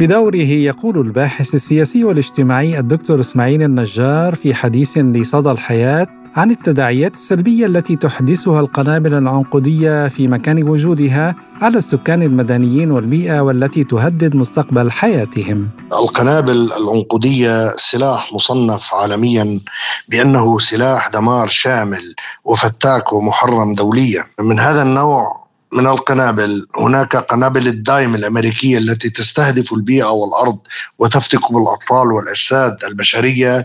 بدوره 0.00 0.50
يقول 0.70 1.06
الباحث 1.06 1.54
السياسي 1.54 2.04
والاجتماعي 2.04 2.78
الدكتور 2.78 3.20
إسماعيل 3.20 3.62
النجار 3.62 4.34
في 4.34 4.54
حديث 4.54 4.98
لصدى 4.98 5.50
الحياة 5.50 6.06
عن 6.36 6.50
التداعيات 6.50 7.14
السلبية 7.14 7.66
التي 7.66 7.96
تحدثها 7.96 8.60
القنابل 8.60 9.14
العنقودية 9.14 10.08
في 10.08 10.28
مكان 10.28 10.68
وجودها 10.68 11.34
على 11.62 11.78
السكان 11.78 12.22
المدنيين 12.22 12.90
والبيئة 12.90 13.40
والتي 13.40 13.84
تهدد 13.84 14.36
مستقبل 14.36 14.90
حياتهم. 14.90 15.70
القنابل 15.92 16.72
العنقودية 16.72 17.76
سلاح 17.76 18.32
مصنف 18.32 18.94
عالميا 18.94 19.60
بأنه 20.08 20.58
سلاح 20.58 21.08
دمار 21.08 21.48
شامل 21.48 22.14
وفتاك 22.44 23.12
ومحرم 23.12 23.74
دوليا. 23.74 24.24
من 24.40 24.60
هذا 24.60 24.82
النوع 24.82 25.42
من 25.72 25.86
القنابل 25.86 26.66
هناك 26.76 27.16
قنابل 27.16 27.66
الدايم 27.66 28.14
الأمريكية 28.14 28.78
التي 28.78 29.10
تستهدف 29.10 29.72
البيئة 29.72 30.10
والأرض 30.10 30.58
وتفتك 30.98 31.52
بالأطفال 31.52 32.12
والأجساد 32.12 32.84
البشرية 32.84 33.64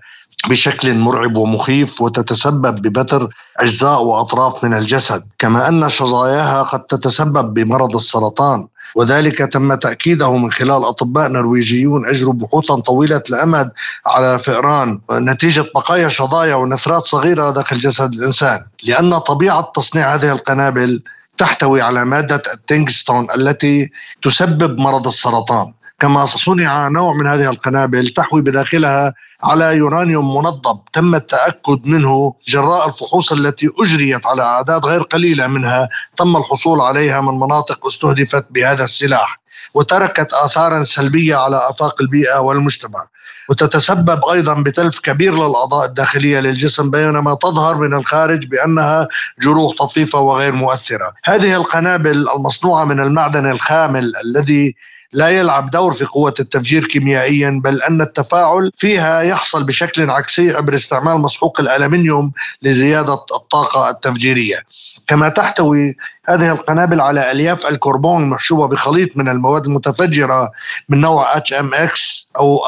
بشكل 0.50 0.96
مرعب 0.96 1.38
ومخيف 1.38 2.02
وتتسبب 2.02 2.82
ببتر 2.82 3.30
أجزاء 3.58 4.04
وأطراف 4.04 4.64
من 4.64 4.74
الجسد، 4.74 5.24
كما 5.40 5.68
أن 5.68 5.90
شظاياها 5.90 6.64
قد 6.64 6.80
تتسبب 6.80 7.54
بمرض 7.54 7.96
السرطان، 7.96 8.68
وذلك 8.96 9.38
تم 9.38 9.74
تأكيده 9.74 10.38
من 10.38 10.52
خلال 10.52 10.86
أطباء 10.86 11.28
نرويجيون 11.30 12.08
أجروا 12.08 12.34
بحوثا 12.34 12.76
طويلة 12.76 13.22
الأمد 13.30 13.72
على 14.06 14.40
فئران 14.40 15.00
نتيجة 15.12 15.66
بقايا 15.76 16.08
شظايا 16.08 16.56
ونثرات 16.56 17.06
صغيرة 17.06 17.52
داخل 17.52 17.80
جسد 17.80 18.14
الإنسان، 18.14 18.66
لأن 18.84 19.18
طبيعة 19.18 19.72
تصنيع 19.76 20.16
هذه 20.16 20.32
القنابل 20.32 21.04
تحتوي 21.38 21.82
على 21.82 22.06
مادة 22.06 22.42
التنجستون 22.54 23.28
التي 23.36 23.92
تسبب 24.24 24.80
مرض 24.80 25.08
السرطان. 25.08 25.74
كما 26.00 26.26
صنع 26.26 26.88
نوع 26.88 27.14
من 27.14 27.28
هذه 27.28 27.50
القنابل 27.50 28.10
تحوي 28.10 28.42
بداخلها 28.42 29.14
على 29.44 29.76
يورانيوم 29.78 30.38
منظم 30.38 30.80
تم 30.94 31.16
التأكد 31.16 31.86
منه 31.86 32.34
جراء 32.48 32.88
الفحوص 32.90 33.32
التي 33.32 33.70
أجريت 33.80 34.26
على 34.26 34.42
أعداد 34.42 34.86
غير 34.86 35.02
قليلة 35.02 35.48
منها 35.48 35.90
تم 36.18 36.38
الحصول 36.38 36.82
عليها 36.82 37.22
من 37.22 37.40
مناطق 37.40 37.86
استهدفت 37.88 38.46
بهذا 38.52 38.84
السلاح 38.84 39.40
وتركت 39.74 40.34
اثارا 40.34 40.84
سلبية 40.84 41.36
على 41.36 41.70
آفاق 41.70 42.02
البيئة 42.02 42.40
والمجتمع 42.40 43.08
وتتسبب 43.50 44.26
أيضا 44.26 44.54
بتلف 44.54 45.00
كبير 45.00 45.34
للأعضاء 45.34 45.86
الداخلية 45.86 46.40
للجسم 46.40 46.92
بينما 46.92 47.34
تظهر 47.34 47.76
من 47.76 47.94
الخارج 47.94 48.46
بأنها 48.46 49.08
جروح 49.42 49.74
طفيفة 49.80 50.20
وغير 50.20 50.54
مؤثرة. 50.54 51.14
هذه 51.26 51.56
القنابل 51.56 52.30
المصنوعة 52.30 52.86
من 52.86 53.00
المعدن 53.00 53.52
الخامل 53.52 54.14
الذي 54.26 54.76
لا 55.14 55.30
يلعب 55.30 55.72
دور 55.72 55.94
في 55.94 56.06
قوة 56.06 56.34
التفجير 56.40 56.86
كيميائيا 56.88 57.62
بل 57.64 57.82
أن 57.82 58.02
التفاعل 58.02 58.72
فيها 58.76 59.22
يحصل 59.22 59.64
بشكل 59.64 60.10
عكسي 60.10 60.52
عبر 60.52 60.76
استعمال 60.76 61.22
مسحوق 61.22 61.60
الألمنيوم 61.60 62.32
لزيادة 62.62 63.14
الطاقة 63.14 63.90
التفجيرية. 63.90 64.64
كما 65.08 65.30
تحتوي 65.30 65.96
هذه 66.26 66.52
القنابل 66.52 67.02
على 67.02 67.32
ألياف 67.32 67.66
الكربون 67.66 68.30
محشوبه 68.30 68.68
بخليط 68.68 69.18
من 69.18 69.30
المواد 69.30 69.66
المتفجرة 69.66 70.52
من 70.90 71.02
نوع 71.02 71.38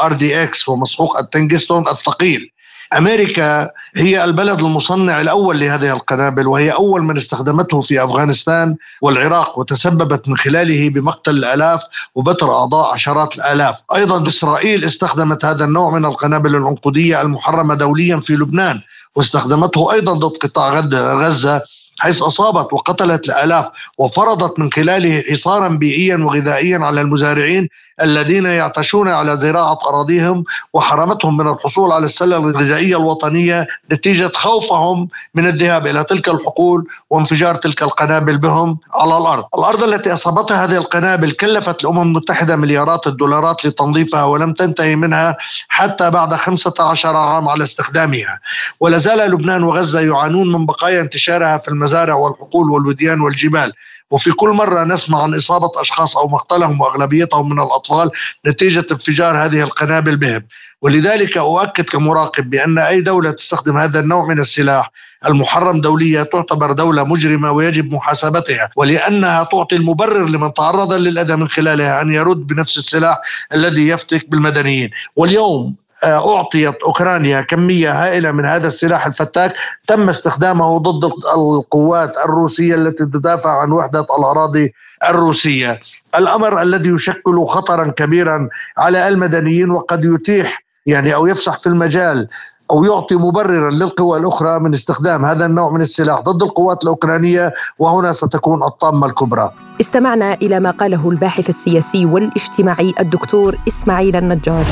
RDX 0.06 0.70
ومسحوق 0.70 1.18
التنجستون 1.18 1.88
الثقيل. 1.88 2.52
أمريكا 2.98 3.70
هي 3.96 4.24
البلد 4.24 4.60
المصنع 4.60 5.22
الأول 5.22 5.60
لهذه 5.60 5.94
القنابل 5.94 6.48
وهي 6.48 6.72
أول 6.72 7.02
من 7.04 7.18
استخدمته 7.18 7.82
في 7.82 8.04
أفغانستان 8.04 8.76
والعراق 9.02 9.60
وتسببت 9.60 10.28
من 10.28 10.38
خلاله 10.38 10.90
بمقتل 10.90 11.32
الآلاف 11.32 11.82
وبتر 12.16 12.52
أعضاء 12.56 12.94
عشرات 12.94 13.36
الآلاف، 13.36 13.76
أيضا 13.96 14.28
إسرائيل 14.28 14.86
استخدمت 14.86 15.46
هذا 15.46 15.66
النوع 15.66 15.90
من 15.90 16.06
القنابل 16.06 16.56
العنقودية 16.56 17.22
المحرمة 17.22 17.76
دوليا 17.76 18.20
في 18.20 18.34
لبنان 18.34 18.82
واستخدمته 19.16 19.94
أيضا 19.94 20.14
ضد 20.14 20.38
قطاع 20.38 20.80
غزة 20.94 21.62
حيث 22.00 22.22
أصابت 22.22 22.74
وقتلت 22.74 23.26
الآلاف 23.26 23.66
وفرضت 23.98 24.60
من 24.60 24.72
خلاله 24.72 25.24
حصارا 25.32 25.68
بيئيا 25.68 26.18
وغذائيا 26.18 26.78
على 26.78 27.02
المزارعين 27.02 27.70
الذين 28.02 28.46
يعتشون 28.46 29.08
على 29.08 29.38
زراعة 29.38 29.80
أراضيهم 29.90 30.44
وحرمتهم 30.74 31.38
من 31.38 31.48
الحصول 31.48 31.92
على 31.92 32.06
السلة 32.06 32.38
الغذائية 32.38 32.98
الوطنية 32.98 33.68
نتيجة 33.92 34.32
خوفهم 34.36 35.08
من 35.36 35.48
الذهاب 35.48 35.88
إلى 35.88 36.04
تلك 36.04 36.30
الحقول 36.30 36.86
وانفجار 37.10 37.56
تلك 37.56 37.84
القنابل 37.84 38.38
بهم 38.38 38.78
على 38.96 39.18
الأرض. 39.18 39.44
الأرض 39.58 39.84
التي 39.84 40.14
أصابتها 40.14 40.66
هذه 40.66 40.78
القنابل 40.78 41.32
كلفت 41.32 41.82
الأمم 41.84 42.02
المتحدة 42.02 42.56
مليارات 42.56 43.08
الدولارات 43.08 43.66
لتنظيفها 43.66 44.24
ولم 44.24 44.54
تنتهي 44.54 44.96
منها 44.96 45.38
حتى 45.68 46.10
بعد 46.10 46.34
15 46.34 47.16
عام 47.16 47.50
على 47.50 47.64
استخدامها. 47.64 48.40
ولا 48.80 48.98
زال 48.98 49.32
لبنان 49.32 49.64
وغزة 49.64 50.00
يعانون 50.00 50.52
من 50.52 50.66
بقايا 50.66 51.02
انتشارها 51.02 51.58
في 51.58 51.68
المزارع 51.68 52.14
والحقول 52.14 52.70
والوديان 52.70 53.22
والجبال. 53.22 53.74
وفي 54.12 54.32
كل 54.32 54.50
مرة 54.50 54.84
نسمع 54.84 55.24
عن 55.24 55.36
إصابة 55.36 55.72
أشخاص 55.82 56.18
أو 56.18 56.28
مقتلهم 56.28 56.82
وأغلبيتهم 56.82 57.50
من 57.50 57.60
الأطفال 57.60 58.12
نتيجة 58.48 58.86
انفجار 58.92 59.38
هذه 59.38 59.64
القنابل 59.64 60.18
بهم. 60.18 60.44
ولذلك 60.82 61.38
أؤكد 61.38 61.84
كمراقب 61.84 62.50
بأن 62.50 62.78
أي 62.78 63.02
دولة 63.02 63.32
تستخدم 63.32 63.78
هذا 63.78 64.00
النوع 64.00 64.26
من 64.26 64.40
السلاح 64.40 64.92
المحرم 65.26 65.82
دوليا 65.82 66.24
تعتبر 66.24 66.72
دولة 66.72 67.04
مجرمة 67.04 67.52
ويجب 67.52 67.94
محاسبتها 67.94 68.70
ولأنها 68.76 69.44
تعطي 69.44 69.76
المبرر 69.76 70.26
لمن 70.26 70.54
تعرض 70.54 70.94
للأذى 70.94 71.36
من 71.36 71.48
خلالها 71.48 72.02
أن 72.02 72.12
يرد 72.12 72.48
بنفس 72.48 72.78
السلاح 72.78 73.18
الذي 73.54 73.88
يفتك 73.88 74.30
بالمدنيين. 74.30 74.90
واليوم 75.16 75.76
أعطيت 76.04 76.76
أوكرانيا 76.86 77.42
كمية 77.42 78.04
هائلة 78.04 78.32
من 78.32 78.46
هذا 78.46 78.68
السلاح 78.68 79.06
الفتاك 79.06 79.54
تم 79.88 80.10
استخدامه 80.10 80.78
ضد 80.78 81.12
القوات 81.36 82.18
الروسية 82.18 82.76
التي 82.76 83.06
تدافع 83.06 83.62
عن 83.62 83.72
وحدة 83.72 84.06
الأراضي 84.20 84.74
الروسية. 85.10 85.80
الأمر 86.16 86.62
الذي 86.62 86.90
يشكل 86.90 87.46
خطرا 87.46 87.88
كبيرا 87.88 88.50
على 88.78 89.08
المدنيين 89.08 89.72
وقد 89.72 90.06
يتيح 90.06 90.64
يعني 90.86 91.16
أو 91.16 91.28
يفسح 91.28 91.58
في 91.58 91.68
المجال 91.68 92.28
أو 92.72 92.84
يعطي 92.84 93.16
مبررا 93.16 93.72
للقوى 93.72 94.20
الأخرى 94.20 94.60
من 94.60 94.74
استخدام 94.74 95.26
هذا 95.26 95.46
النوع 95.46 95.72
من 95.72 95.82
السلاح 95.82 96.20
ضد 96.20 96.44
القوات 96.44 96.84
الأوكرانية 96.84 97.54
وهنا 97.80 98.14
ستكون 98.14 98.64
الطامة 98.64 99.08
الكبرى. 99.08 99.52
استمعنا 99.82 100.34
إلى 100.34 100.60
ما 100.60 100.72
قاله 100.72 101.10
الباحث 101.10 101.50
السياسي 101.50 102.06
والإجتماعي 102.06 102.94
الدكتور 103.00 103.56
إسماعيل 103.68 104.16
النجار. 104.16 104.66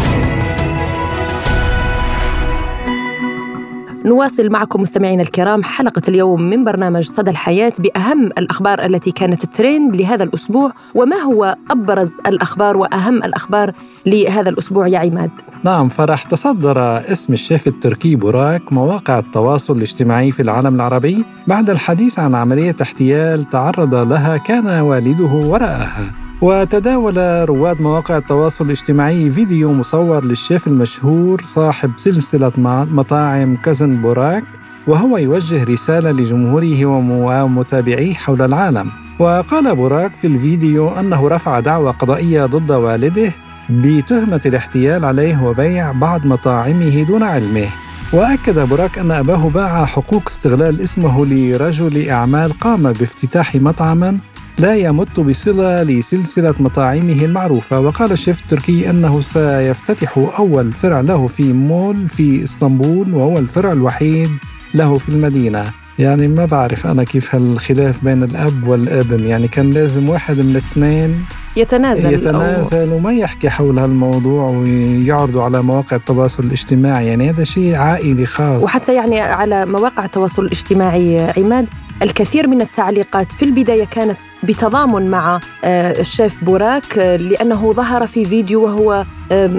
نواصل 4.08 4.50
معكم 4.50 4.82
مستمعينا 4.82 5.22
الكرام 5.22 5.64
حلقة 5.64 6.02
اليوم 6.08 6.42
من 6.42 6.64
برنامج 6.64 7.04
صدى 7.10 7.32
الحياة 7.32 7.74
بأهم 7.80 8.26
الأخبار 8.26 8.86
التي 8.86 9.12
كانت 9.12 9.46
ترند 9.46 9.96
لهذا 9.96 10.24
الأسبوع 10.24 10.72
وما 10.96 11.16
هو 11.16 11.56
أبرز 11.72 12.14
الأخبار 12.28 12.78
وأهم 12.78 13.24
الأخبار 13.24 13.74
لهذا 14.06 14.50
الأسبوع 14.50 14.88
يا 14.88 15.00
عماد؟ 15.00 15.30
نعم 15.64 15.90
فرح 15.90 16.24
تصدر 16.24 16.98
اسم 16.98 17.34
الشيف 17.34 17.68
التركي 17.68 18.16
بوراك 18.16 18.74
مواقع 18.74 19.20
التواصل 19.20 19.78
الاجتماعي 19.78 20.32
في 20.32 20.42
العالم 20.42 20.76
العربي 20.76 21.26
بعد 21.48 21.70
الحديث 21.70 22.20
عن 22.20 22.36
عملية 22.36 22.76
احتيال 22.82 23.44
تعرض 23.44 23.96
لها 23.96 24.38
كان 24.38 24.82
والده 24.82 25.50
وراءها. 25.50 26.27
وتداول 26.42 27.18
رواد 27.50 27.82
مواقع 27.82 28.18
التواصل 28.18 28.66
الاجتماعي 28.66 29.32
فيديو 29.32 29.74
مصور 29.74 30.26
للشيف 30.26 30.68
المشهور 30.68 31.42
صاحب 31.46 31.92
سلسلة 31.98 32.52
مطاعم 32.92 33.56
كازن 33.56 34.02
بوراك 34.02 34.44
وهو 34.88 35.18
يوجه 35.18 35.64
رسالة 35.64 36.12
لجمهوره 36.12 36.86
ومتابعيه 36.86 38.14
حول 38.14 38.42
العالم. 38.42 38.92
وقال 39.20 39.76
بوراك 39.76 40.16
في 40.16 40.28
الفيديو 40.28 40.90
أنه 40.90 41.28
رفع 41.28 41.60
دعوى 41.60 41.92
قضائية 41.92 42.46
ضد 42.46 42.72
والده 42.72 43.32
بتهمة 43.70 44.42
الاحتيال 44.46 45.06
عليه 45.06 45.44
وبيع 45.44 45.92
بعض 45.92 46.26
مطاعمه 46.28 47.04
دون 47.04 47.24
علمه. 47.24 47.68
وأكد 48.14 48.60
بوراك 48.60 49.00
أن 49.00 49.12
أباه 49.12 49.50
باع 49.50 49.86
حقوق 49.86 50.24
استغلال 50.28 50.82
اسمه 50.82 51.26
لرجل 51.26 52.10
أعمال 52.10 52.60
قام 52.60 52.84
بافتتاح 52.84 53.56
مطعما 53.56 54.18
لا 54.60 54.76
يمت 54.76 55.20
بصلة 55.20 55.84
لسلسلة 55.84 56.56
مطاعمه 56.60 57.26
المعروفة. 57.26 57.80
وقال 57.80 58.12
الشيف 58.12 58.42
التركي 58.42 58.90
أنه 58.90 59.22
سيفتتح 59.22 60.18
أول 60.18 60.72
فرع 60.72 61.02
له 61.02 61.28
في 61.28 61.54
مول 61.54 62.08
في 62.08 62.44
إسطنبول 62.44 63.14
وهو 63.14 63.38
الفرع 63.38 63.72
الوحيد 63.72 64.30
له 64.74 64.98
في 64.98 65.10
المدينة. 65.10 65.64
يعني 66.00 66.28
ما 66.28 66.46
بعرف 66.46 66.88
أنا 66.88 67.04
كيف 67.04 67.36
هالخلاف 67.36 68.04
بين 68.04 68.24
الأب 68.24 68.68
والابن 68.68 69.26
يعني 69.26 69.48
كان 69.48 69.70
لازم 69.70 70.10
واحد 70.10 70.40
من 70.40 70.52
الاثنين 70.52 71.26
يتنازل 71.56 72.14
يتنازل 72.14 72.94
وما 72.94 73.14
يحكي 73.14 73.50
حول 73.50 73.80
هالموضوع 73.80 74.50
ويعرضوا 74.50 75.44
على 75.44 75.62
مواقع 75.62 75.96
التواصل 75.98 76.44
الاجتماعي. 76.44 77.08
يعني 77.08 77.30
هذا 77.30 77.44
شيء 77.44 77.76
عائلي 77.76 78.26
خاص. 78.26 78.64
وحتى 78.64 78.96
يعني 78.96 79.20
على 79.20 79.66
مواقع 79.66 80.06
التواصل 80.06 80.46
الاجتماعي 80.46 81.34
عماد 81.38 81.68
الكثير 82.02 82.48
من 82.48 82.62
التعليقات 82.62 83.32
في 83.32 83.46
البداية 83.46 83.86
كانت 83.86 84.18
بتضامن 84.44 85.12
مع 85.12 85.40
آه، 85.64 86.00
الشيف 86.00 86.44
بوراك 86.44 86.98
آه، 86.98 87.16
لأنه 87.16 87.74
ظهر 87.74 88.08
في 88.08 88.26
فيديو 88.26 88.64
وهو 88.64 89.06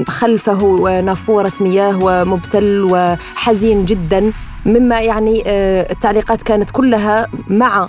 خلفه 0.09 1.01
نافورة 1.01 1.53
مياه 1.61 1.98
ومبتل 2.03 2.88
وحزين 2.90 3.85
جدا. 3.85 4.33
مما 4.66 5.01
يعني 5.01 5.42
التعليقات 5.46 6.42
كانت 6.42 6.70
كلها 6.70 7.27
مع 7.48 7.88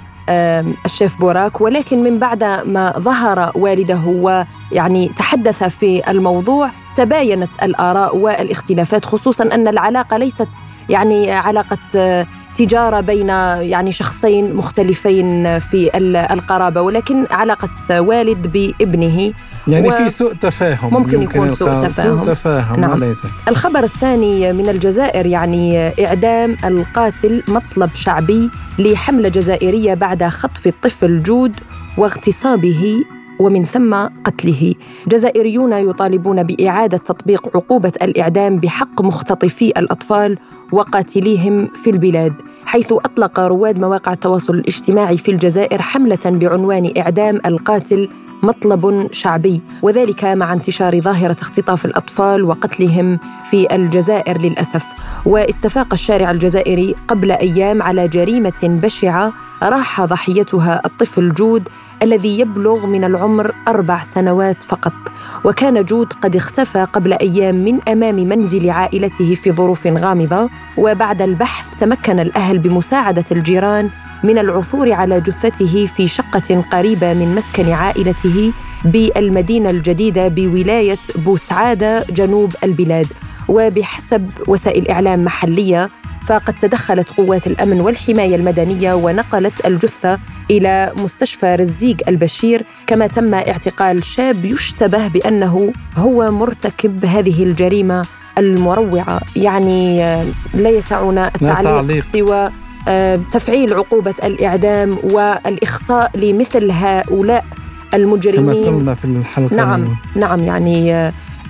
الشيف 0.86 1.20
بوراك. 1.20 1.62
ولكن 1.62 2.04
من 2.04 2.20
بعد 2.20 2.44
ما 2.44 2.94
ظهر 3.00 3.52
والده 3.56 4.02
ويعني 4.06 5.12
تحدث 5.16 5.64
في 5.64 6.12
الموضوع 6.12 6.72
تباينت 6.96 7.64
الآراء 7.64 8.18
والاختلافات 8.18 9.06
خصوصا 9.06 9.44
أن 9.44 9.68
العلاقة 9.68 10.18
ليست 10.18 10.50
يعني 10.90 11.32
علاقة 11.32 12.26
تجارة 12.56 13.00
بين 13.00 13.30
يعني 13.30 13.92
شخصين 13.92 14.54
مختلفين 14.54 15.60
في 15.60 15.98
القرابة 16.32 16.82
ولكن 16.82 17.28
علاقة 17.32 18.02
والد 18.02 18.48
بابنه 18.48 19.34
يعني 19.68 19.88
و... 19.88 19.92
في 19.92 20.10
سوء 20.10 20.34
تفاهم 20.34 20.94
ممكن 20.94 21.22
يكون 21.22 21.56
سوء 21.56 21.88
تفاهم 21.88 22.24
سوء 22.24 22.34
تفاهم 22.34 22.80
نعم. 22.80 22.92
وليس. 22.92 23.18
الخبر 23.48 23.84
الثاني 23.84 24.54
من 24.54 24.70
الجزائر 24.70 25.26
يعني 25.26 25.90
إعدام 26.06 26.58
القاتل 26.66 27.44
مطلب 27.48 27.96
شعبي 27.96 28.50
لحملة 28.80 29.30
جزائرية 29.30 29.94
بعد 29.94 30.24
خطف 30.24 30.68
الطفل 30.68 31.24
جود 31.24 31.56
واغتصابه 31.98 33.04
ومن 33.40 33.64
ثم 33.64 33.96
قتله. 34.24 34.76
جزائريون 35.08 35.74
يطالبون 35.74 36.44
بإعادة 36.44 36.98
تطبيق 36.98 37.58
عقوبة 37.58 37.92
الإعدام 38.02 38.58
بحق 38.58 39.02
مختطفي 39.02 39.68
الأطفال 39.68 40.38
وقاتليهم 40.72 41.68
في 41.68 41.90
البلاد 41.90 42.34
حيث 42.66 42.92
أطلق 42.92 43.40
رواد 43.40 43.80
مواقع 43.80 44.14
التواصل 44.14 44.54
الاجتماعي 44.54 45.18
في 45.18 45.32
الجزائر 45.32 45.82
حملة 45.82 46.20
بعنوان 46.26 46.92
إعدام 46.98 47.40
القاتل 47.46 48.10
مطلب 48.44 49.08
شعبي 49.12 49.62
وذلك 49.82 50.26
مع 50.26 50.54
انتشار 50.54 51.02
ظاهرة 51.02 51.38
اختطاف 51.42 51.86
الأطفال 51.86 52.44
وقتلهم 52.44 53.20
في 53.50 53.76
الجزائر 53.76 54.42
للأسف. 54.42 54.86
واستفاق 55.26 55.94
الشارع 55.94 56.32
الجزائري 56.32 56.96
قبل 57.08 57.32
أيام 57.32 57.82
على 57.82 58.08
جريمة 58.08 58.60
بشعة 58.64 59.34
راح 59.64 60.02
ضحيتها 60.02 60.82
الطفل 60.86 61.34
جود 61.34 61.70
الذي 62.04 62.40
يبلغ 62.40 62.86
من 62.86 63.04
العمر 63.04 63.52
أربع 63.68 64.00
سنوات 64.00 64.64
فقط. 64.64 64.94
وكان 65.44 65.84
جود 65.86 66.14
قد 66.14 66.36
اختفى 66.36 66.84
قبل 66.94 67.14
أيام 67.14 67.56
من 67.56 67.90
أمام 67.90 68.16
منزل 68.16 68.70
عائلته 68.70 69.36
في 69.36 69.52
ظروف 69.52 69.88
غامضة. 69.88 70.50
وبعد 70.78 71.22
البحث 71.22 71.76
تمكن 71.76 72.20
الأهل 72.20 72.60
بمساعدة 72.60 73.26
الجيران 73.32 73.90
من 74.24 74.38
العثور 74.38 74.92
على 74.92 75.22
جثته 75.22 75.86
في 75.86 76.08
شقة 76.08 76.62
قريبة 76.72 77.14
من 77.14 77.36
مسكن 77.36 77.72
عائلته 77.72 78.54
بالمدينة 78.86 79.70
الجديدة 79.70 80.28
بولاية 80.28 81.00
بوسعادة 81.16 82.04
جنوب 82.10 82.56
البلاد. 82.64 83.08
وبحسب 83.48 84.30
وسائل 84.48 84.88
إعلام 84.88 85.24
محلية 85.24 85.90
فقد 86.28 86.54
تدخلت 86.54 87.10
قوات 87.10 87.48
الأمن 87.48 87.82
والحماية 87.82 88.36
المدنية 88.36 88.94
ونقلت 88.94 89.66
الجثة 89.66 90.20
إلى 90.52 90.92
مستشفى 90.98 91.56
رزيق 91.56 91.98
البشير. 92.08 92.66
كما 92.88 93.08
تم 93.08 93.34
اعتقال 93.34 94.04
شاب 94.04 94.46
يشتبه 94.46 95.08
بأنه 95.08 95.74
هو 95.98 96.32
مرتكب 96.32 97.06
هذه 97.06 97.44
الجريمة 97.44 98.06
المروعة. 98.38 99.22
يعني 99.36 99.98
لا 100.54 100.70
يسعنا 100.70 101.28
التعليق 101.28 102.04
سوى 102.04 102.36
آه، 102.36 102.52
تفعيل 103.32 103.74
عقوبة 103.74 104.16
الإعدام 104.24 104.98
والإخصاء 105.04 106.12
لمثل 106.18 106.72
هؤلاء 106.72 107.46
المجرمين. 107.94 108.66
كما 108.66 108.78
قلنا 108.78 108.94
في 108.96 109.06
الحلقة 109.06 109.56
نعم 109.56 109.96
نعم 110.16 110.40
يعني 110.40 110.94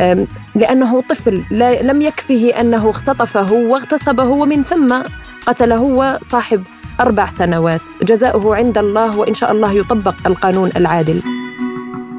آه، 0.02 0.28
لأنه 0.56 1.02
طفل 1.02 1.44
لم 1.82 2.02
يكفه 2.02 2.50
أنه 2.62 2.90
اختطفه 2.90 3.54
واغتصبه 3.54 4.24
ومن 4.24 4.64
ثم 4.64 5.02
قتله 5.46 5.82
وصاحب 5.82 6.64
أربع 7.00 7.26
سنوات. 7.26 7.82
جزاؤه 8.04 8.56
عند 8.56 8.78
الله 8.78 9.18
وإن 9.18 9.34
شاء 9.34 9.52
الله 9.52 9.72
يطبق 9.72 10.16
القانون 10.26 10.70
العادل. 10.76 11.22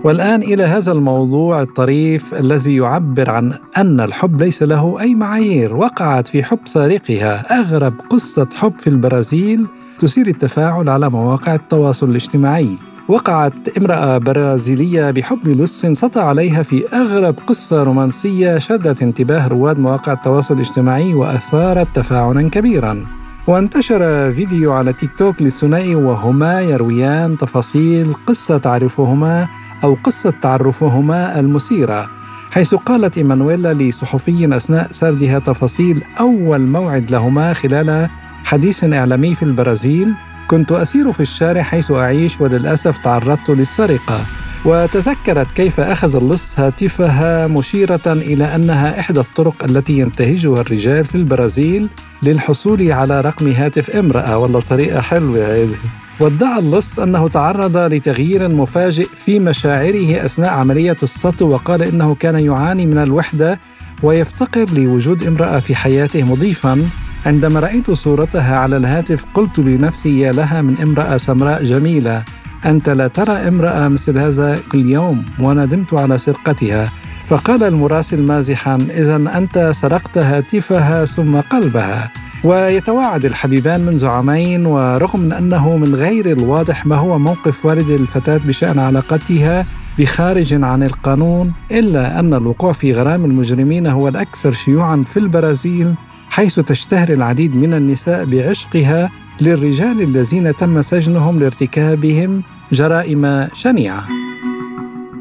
والآن 0.04 0.42
إلى 0.42 0.62
هذا 0.62 0.92
الموضوع 0.92 1.62
الطريف 1.62 2.34
الذي 2.34 2.76
يعبر 2.76 3.30
عن 3.30 3.52
أن 3.78 4.00
الحب 4.00 4.42
ليس 4.42 4.62
له 4.62 5.00
أي 5.00 5.14
معايير 5.14 5.76
وقعت 5.76 6.26
في 6.26 6.42
حب 6.42 6.58
سارقها. 6.64 7.60
أغرب 7.60 7.94
قصة 8.10 8.48
حب 8.54 8.72
في 8.78 8.86
البرازيل 8.86 9.66
تثير 9.98 10.26
التفاعل 10.26 10.88
على 10.88 11.10
مواقع 11.10 11.54
التواصل 11.54 12.10
الاجتماعي. 12.10 12.78
وقعت 13.08 13.78
امرأة 13.78 14.18
برازيلية 14.18 15.10
بحب 15.10 15.48
لص 15.48 15.86
سطع 15.86 16.24
عليها 16.24 16.62
في 16.62 16.88
أغرب 16.88 17.34
قصة 17.46 17.82
رومانسية 17.82 18.58
شدت 18.58 19.02
انتباه 19.02 19.48
رواد 19.48 19.78
مواقع 19.78 20.12
التواصل 20.12 20.54
الاجتماعي 20.54 21.14
وأثارت 21.14 21.88
تفاعلا 21.94 22.50
كبيرا. 22.50 23.06
وانتشر 23.46 24.32
فيديو 24.32 24.72
على 24.72 24.92
تيك 24.92 25.12
توك 25.18 25.42
للثنائي 25.42 25.94
وهما 25.94 26.60
يرويان 26.60 27.36
تفاصيل 27.36 28.14
قصة 28.26 28.58
تعرفهما 28.58 29.48
أو 29.84 29.96
قصة 30.04 30.32
تعرفهما 30.42 31.40
المثيرة 31.40 32.20
حيث 32.50 32.74
قالت 32.74 33.18
إيمانويلا 33.18 33.74
لصحفي 33.74 34.56
أثناء 34.56 34.92
سردها 34.92 35.38
تفاصيل 35.38 36.02
أول 36.20 36.60
موعد 36.60 37.10
لهما 37.10 37.52
خلال 37.52 38.08
حديث 38.44 38.84
إعلامي 38.84 39.34
في 39.34 39.42
البرازيل. 39.42 40.14
كنت 40.48 40.72
أسير 40.72 41.12
في 41.12 41.20
الشارع 41.20 41.62
حيث 41.62 41.90
أعيش 41.92 42.40
وللأسف 42.40 42.98
تعرضت 42.98 43.50
للسرقة. 43.50 44.26
وتذكرت 44.64 45.46
كيف 45.56 45.80
أخذ 45.80 46.16
اللص 46.16 46.60
هاتفها 46.60 47.46
مشيرة 47.46 48.00
إلى 48.06 48.44
أنها 48.44 49.00
إحدى 49.00 49.20
الطرق 49.20 49.64
التي 49.64 49.98
ينتهجها 49.98 50.60
الرجال 50.60 51.04
في 51.04 51.14
البرازيل 51.14 51.88
للحصول 52.22 52.92
على 52.92 53.20
رقم 53.20 53.48
هاتف 53.48 53.90
امرأة. 53.90 54.38
والله 54.38 54.60
طريقة 54.60 55.00
حلوة 55.00 55.46
هذه. 55.46 55.99
وادعى 56.20 56.59
اللص 56.59 56.98
أنه 56.98 57.28
تعرض 57.28 57.76
لتغيير 57.76 58.48
مفاجئ 58.48 59.06
في 59.06 59.38
مشاعره 59.38 60.26
أثناء 60.26 60.50
عملية 60.50 60.96
السطو 61.02 61.48
وقال 61.48 61.83
إنه 61.83 62.14
كان 62.14 62.38
يعاني 62.38 62.87
من 62.87 62.98
الوحدة 62.98 63.61
ويفتقر 64.02 64.70
لوجود 64.70 65.26
امرأة 65.26 65.59
في 65.61 65.74
حياته 65.74 66.22
مضيفا. 66.22 66.88
عندما 67.26 67.61
رأيت 67.61 67.90
صورتها 67.90 68.59
على 68.59 68.76
الهاتف 68.76 69.24
قلت 69.35 69.59
لنفسي 69.59 70.20
يا 70.20 70.33
لها 70.33 70.62
من 70.62 70.76
امرأة 70.83 71.16
سمراء 71.16 71.64
جميلة 71.64 72.24
أنت 72.66 72.88
لا 72.88 73.09
ترى 73.09 73.33
امرأة 73.33 73.88
مثل 73.88 74.18
هذا 74.18 74.59
كل 74.72 74.87
يوم 74.87 75.24
وندمت 75.38 75.94
على 75.94 76.18
سرقتها 76.18 76.92
فقال 77.26 77.62
المراسل 77.62 78.22
مازحا 78.22 78.76
إذا 78.90 79.16
أنت 79.16 79.70
سرقت 79.74 80.18
هاتفها 80.18 81.04
ثم 81.04 81.40
قلبها. 81.40 82.12
ويتواعد 82.44 83.24
الحبيبان 83.24 83.81
منذ 83.81 84.07
عامين 84.07 84.66
ورغم 84.66 85.20
من 85.20 85.33
أنه 85.33 85.76
من 85.76 85.94
غير 85.94 86.33
الواضح 86.33 86.87
ما 86.87 86.96
هو 86.96 87.18
موقف 87.18 87.66
والد 87.66 87.90
الفتاة 87.90 88.37
بشأن 88.37 88.79
علاقتها 88.79 89.66
بخارج 89.98 90.55
عن 90.55 90.83
القانون 90.83 91.53
إلا 91.70 92.18
أن 92.18 92.35
الوقوع 92.35 92.72
في 92.72 92.94
غرام 92.94 93.24
المجرمين 93.24 93.87
هو 93.87 94.09
الأكثر 94.09 94.53
شيوعا 94.53 95.05
في 95.07 95.16
البرازيل 95.16 95.94
حيث 96.31 96.61
تشتهر 96.61 97.09
العديد 97.09 97.57
من 97.57 97.74
النساء 97.74 98.24
بعشقها 98.24 99.11
للرجال 99.40 100.03
الذين 100.03 100.57
تم 100.57 100.83
سجنهم 100.83 101.38
لارتكابهم 101.38 102.42
جرائم 102.72 103.48
شنيعة. 103.53 104.29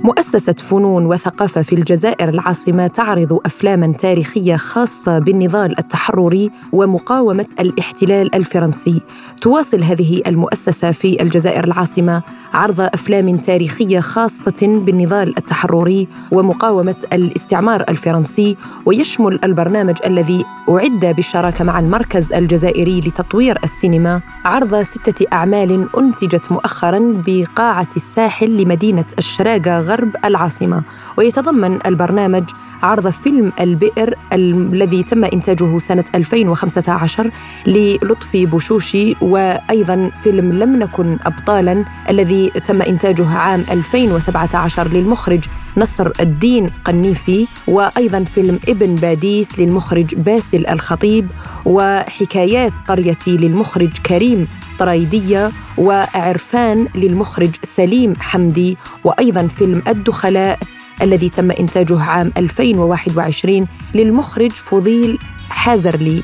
مؤسسة 0.03 0.53
فنون 0.53 1.05
وثقافة 1.05 1.61
في 1.61 1.75
الجزائر 1.75 2.29
العاصمة 2.29 2.87
تعرض 2.87 3.39
أفلاما 3.45 3.93
تاريخية 3.93 4.55
خاصة 4.55 5.19
بالنضال 5.19 5.79
التحرري 5.79 6.51
ومقاومة 6.71 7.45
الاحتلال 7.59 8.35
الفرنسي. 8.35 9.01
تواصل 9.41 9.83
هذه 9.83 10.21
المؤسسة 10.27 10.91
في 10.91 11.21
الجزائر 11.21 11.63
العاصمة 11.63 12.23
عرض 12.53 12.81
أفلام 12.81 13.37
تاريخية 13.37 13.99
خاصة 13.99 14.81
بالنضال 14.85 15.37
التحرري 15.37 16.07
ومقاومة 16.31 16.95
الاستعمار 17.13 17.83
الفرنسي 17.89 18.57
ويشمل 18.85 19.39
البرنامج 19.43 19.97
الذي 20.05 20.45
أعد 20.69 21.13
بالشراكة 21.15 21.63
مع 21.63 21.79
المركز 21.79 22.33
الجزائري 22.33 22.99
لتطوير 22.99 23.57
السينما 23.63 24.21
عرض 24.45 24.81
ستة 24.81 25.25
أعمال 25.33 25.89
أنتجت 25.97 26.51
مؤخرا 26.51 27.23
بقاعة 27.27 27.89
الساحل 27.95 28.57
لمدينة 28.57 29.05
الشراقة 29.17 29.79
غرب 29.89 30.15
العاصمة. 30.25 30.81
ويتضمن 31.17 31.79
البرنامج 31.85 32.43
عرض 32.83 33.07
فيلم 33.07 33.51
البئر 33.59 34.15
الذي 34.33 35.03
تم 35.03 35.23
إنتاجه 35.25 35.77
سنة 35.77 36.03
2015 36.15 37.31
للطفي 37.67 38.45
بوشوشي 38.45 39.15
وأيضا 39.21 40.11
فيلم 40.23 40.53
لم 40.53 40.79
نكن 40.79 41.17
أبطالا 41.25 41.85
الذي 42.09 42.49
تم 42.49 42.81
إنتاجه 42.81 43.37
عام 43.37 43.63
2017 43.71 44.87
للمخرج 44.87 45.43
نصر 45.79 46.11
الدين 46.19 46.69
قنيفي 46.85 47.47
وأيضا 47.67 48.23
فيلم 48.23 48.59
ابن 48.67 48.95
باديس 48.95 49.59
للمخرج 49.59 50.15
باسل 50.15 50.67
الخطيب 50.67 51.27
وحكايات 51.65 52.73
قريتي 52.87 53.37
للمخرج 53.37 53.97
كريم 53.97 54.47
طرايدية 54.79 55.51
وعرفان 55.77 56.87
للمخرج 56.95 57.55
سليم 57.63 58.13
حمدي 58.19 58.77
وأيضا 59.03 59.47
فيلم 59.47 59.83
الدخلاء 59.87 60.59
الذي 61.01 61.29
تم 61.29 61.51
إنتاجه 61.51 62.01
عام 62.01 62.31
2021 62.37 63.67
للمخرج 63.95 64.51
فضيل 64.51 65.19
حازرلي. 65.49 66.23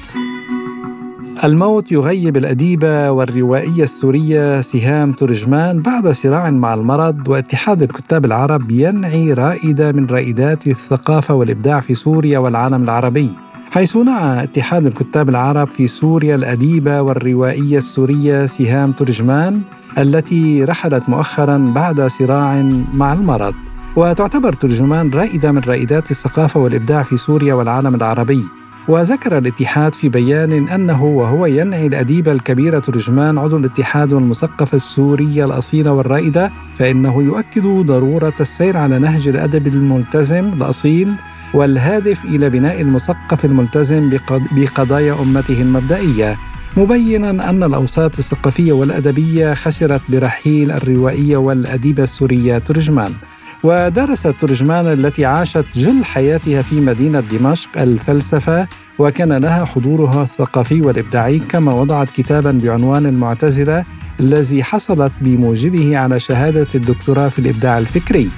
الموت 1.43 1.91
يغيب 1.91 2.37
الأديبة 2.37 3.11
والروائية 3.11 3.83
السورية 3.83 4.61
سهام 4.61 5.11
ترجمان 5.11 5.81
بعد 5.81 6.07
صراع 6.07 6.49
مع 6.49 6.73
المرض 6.73 7.27
واتحاد 7.27 7.81
الكتاب 7.81 8.25
العرب 8.25 8.71
ينعي 8.71 9.33
رائدة 9.33 9.91
من 9.91 10.05
رائدات 10.05 10.67
الثقافة 10.67 11.33
والإبداع 11.33 11.79
في 11.79 11.95
سوريا 11.95 12.39
والعالم 12.39 12.83
العربي. 12.83 13.29
حيث 13.71 13.97
نعى 13.97 14.43
اتحاد 14.43 14.85
الكتاب 14.85 15.29
العرب 15.29 15.71
في 15.71 15.87
سوريا 15.87 16.35
الأديبة 16.35 17.01
والروائية 17.01 17.77
السورية 17.77 18.45
سهام 18.45 18.91
ترجمان 18.91 19.61
التي 19.97 20.63
رحلت 20.63 21.09
مؤخرا 21.09 21.57
بعد 21.75 22.01
صراع 22.01 22.61
مع 22.93 23.13
المرض. 23.13 23.53
وتعتبر 23.95 24.53
ترجمان 24.53 25.09
رائدة 25.09 25.51
من 25.51 25.61
رائدات 25.61 26.11
الثقافة 26.11 26.59
والإبداع 26.59 27.03
في 27.03 27.17
سوريا 27.17 27.53
والعالم 27.53 27.95
العربي. 27.95 28.43
وذكر 28.87 29.37
الاتحاد 29.37 29.95
في 29.95 30.09
بيان 30.09 30.69
أنه 30.69 31.03
وهو 31.03 31.45
ينعي 31.45 31.87
الأديبة 31.87 32.31
الكبيرة 32.31 32.79
ترجمان 32.79 33.37
عضو 33.37 33.57
الاتحاد 33.57 34.13
والمثقفة 34.13 34.75
السورية 34.75 35.45
الأصيلة 35.45 35.91
والرائدة 35.91 36.51
فإنه 36.75 37.23
يؤكد 37.23 37.63
ضرورة 37.67 38.33
السير 38.39 38.77
على 38.77 38.99
نهج 38.99 39.27
الأدب 39.27 39.67
الملتزم 39.67 40.53
الأصيل 40.53 41.13
والهادف 41.53 42.25
إلى 42.25 42.49
بناء 42.49 42.81
المثقف 42.81 43.45
الملتزم 43.45 44.17
بقضايا 44.29 45.13
أمته 45.21 45.61
المبدئية 45.61 46.35
مبينا 46.77 47.29
أن 47.29 47.63
الأوساط 47.63 48.17
الثقافية 48.17 48.73
والأدبية 48.73 49.53
خسرت 49.53 50.01
برحيل 50.09 50.71
الروائية 50.71 51.37
والأديبة 51.37 52.03
السورية 52.03 52.57
ترجمان. 52.57 53.11
ودرست 53.65 54.27
ترجمان 54.27 54.87
التي 54.87 55.25
عاشت 55.25 55.65
جل 55.75 56.03
حياتها 56.03 56.61
في 56.61 56.81
مدينة 56.81 57.19
دمشق 57.19 57.81
الفلسفة 57.81 58.67
وكان 58.99 59.33
لها 59.33 59.65
حضورها 59.65 60.23
الثقافي 60.23 60.81
والإبداعي 60.81 61.39
كما 61.39 61.73
وضعت 61.73 62.09
كتابا 62.09 62.51
بعنوان 62.51 63.05
المعتزلة 63.05 63.85
الذي 64.19 64.63
حصلت 64.63 65.11
بموجبه 65.21 65.97
على 65.97 66.19
شهادة 66.19 66.67
الدكتوراه 66.75 67.27
في 67.27 67.39
الإبداع 67.39 67.77
الفكري. 67.77 68.29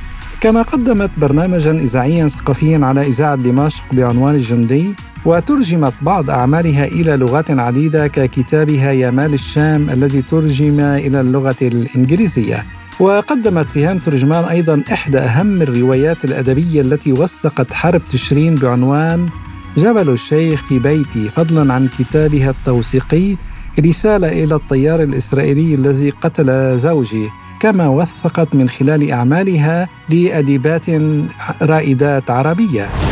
كما 0.42 0.62
قدمت 0.62 1.12
برنامجا 1.18 1.72
إذاعيا 1.72 2.28
ثقافيا 2.28 2.80
على 2.86 3.02
إذاعة 3.02 3.36
دمشق 3.36 3.84
بعنوان 3.92 4.36
الجندي 4.36 4.96
وترجمت 5.26 5.94
بعض 6.02 6.30
أعمالها 6.30 6.86
إلى 6.86 7.18
لغات 7.18 7.52
عديدة 7.52 8.08
ككتابها 8.08 8.92
يا 8.92 9.10
مال 9.10 9.34
الشام 9.34 9.90
الذي 9.90 10.22
ترجم 10.22 10.80
إلى 10.80 11.22
اللغة 11.22 11.56
الإنجليزية. 11.62 12.77
وقدمت 13.00 13.70
سهام 13.70 13.98
ترجمان 13.98 14.44
أيضا 14.44 14.84
إحدى 14.94 15.18
أهم 15.18 15.62
الروايات 15.62 16.26
الأدبية 16.26 16.82
التي 16.82 17.14
وثقت 17.14 17.74
حرب 17.74 18.02
تشرين 18.10 18.56
بعنوان 18.56 19.30
جبل 19.78 20.10
الشيخ 20.10 20.64
في 20.64 20.80
بيتي 20.80 21.30
فضلا 21.30 21.74
عن 21.74 21.90
كتابها 22.00 22.50
التوثيقي 22.50 23.36
رسالة 23.80 24.44
إلى 24.44 24.56
الطيار 24.56 25.04
الإسرائيلي 25.04 25.76
الذي 25.76 26.10
قتل 26.10 26.80
زوجي 26.80 27.30
كما 27.60 27.88
وثقت 27.88 28.56
من 28.56 28.70
خلال 28.70 29.12
أعمالها 29.12 29.90
لأديبات 30.10 30.86
رائدات 31.62 32.32
عربية. 32.32 33.07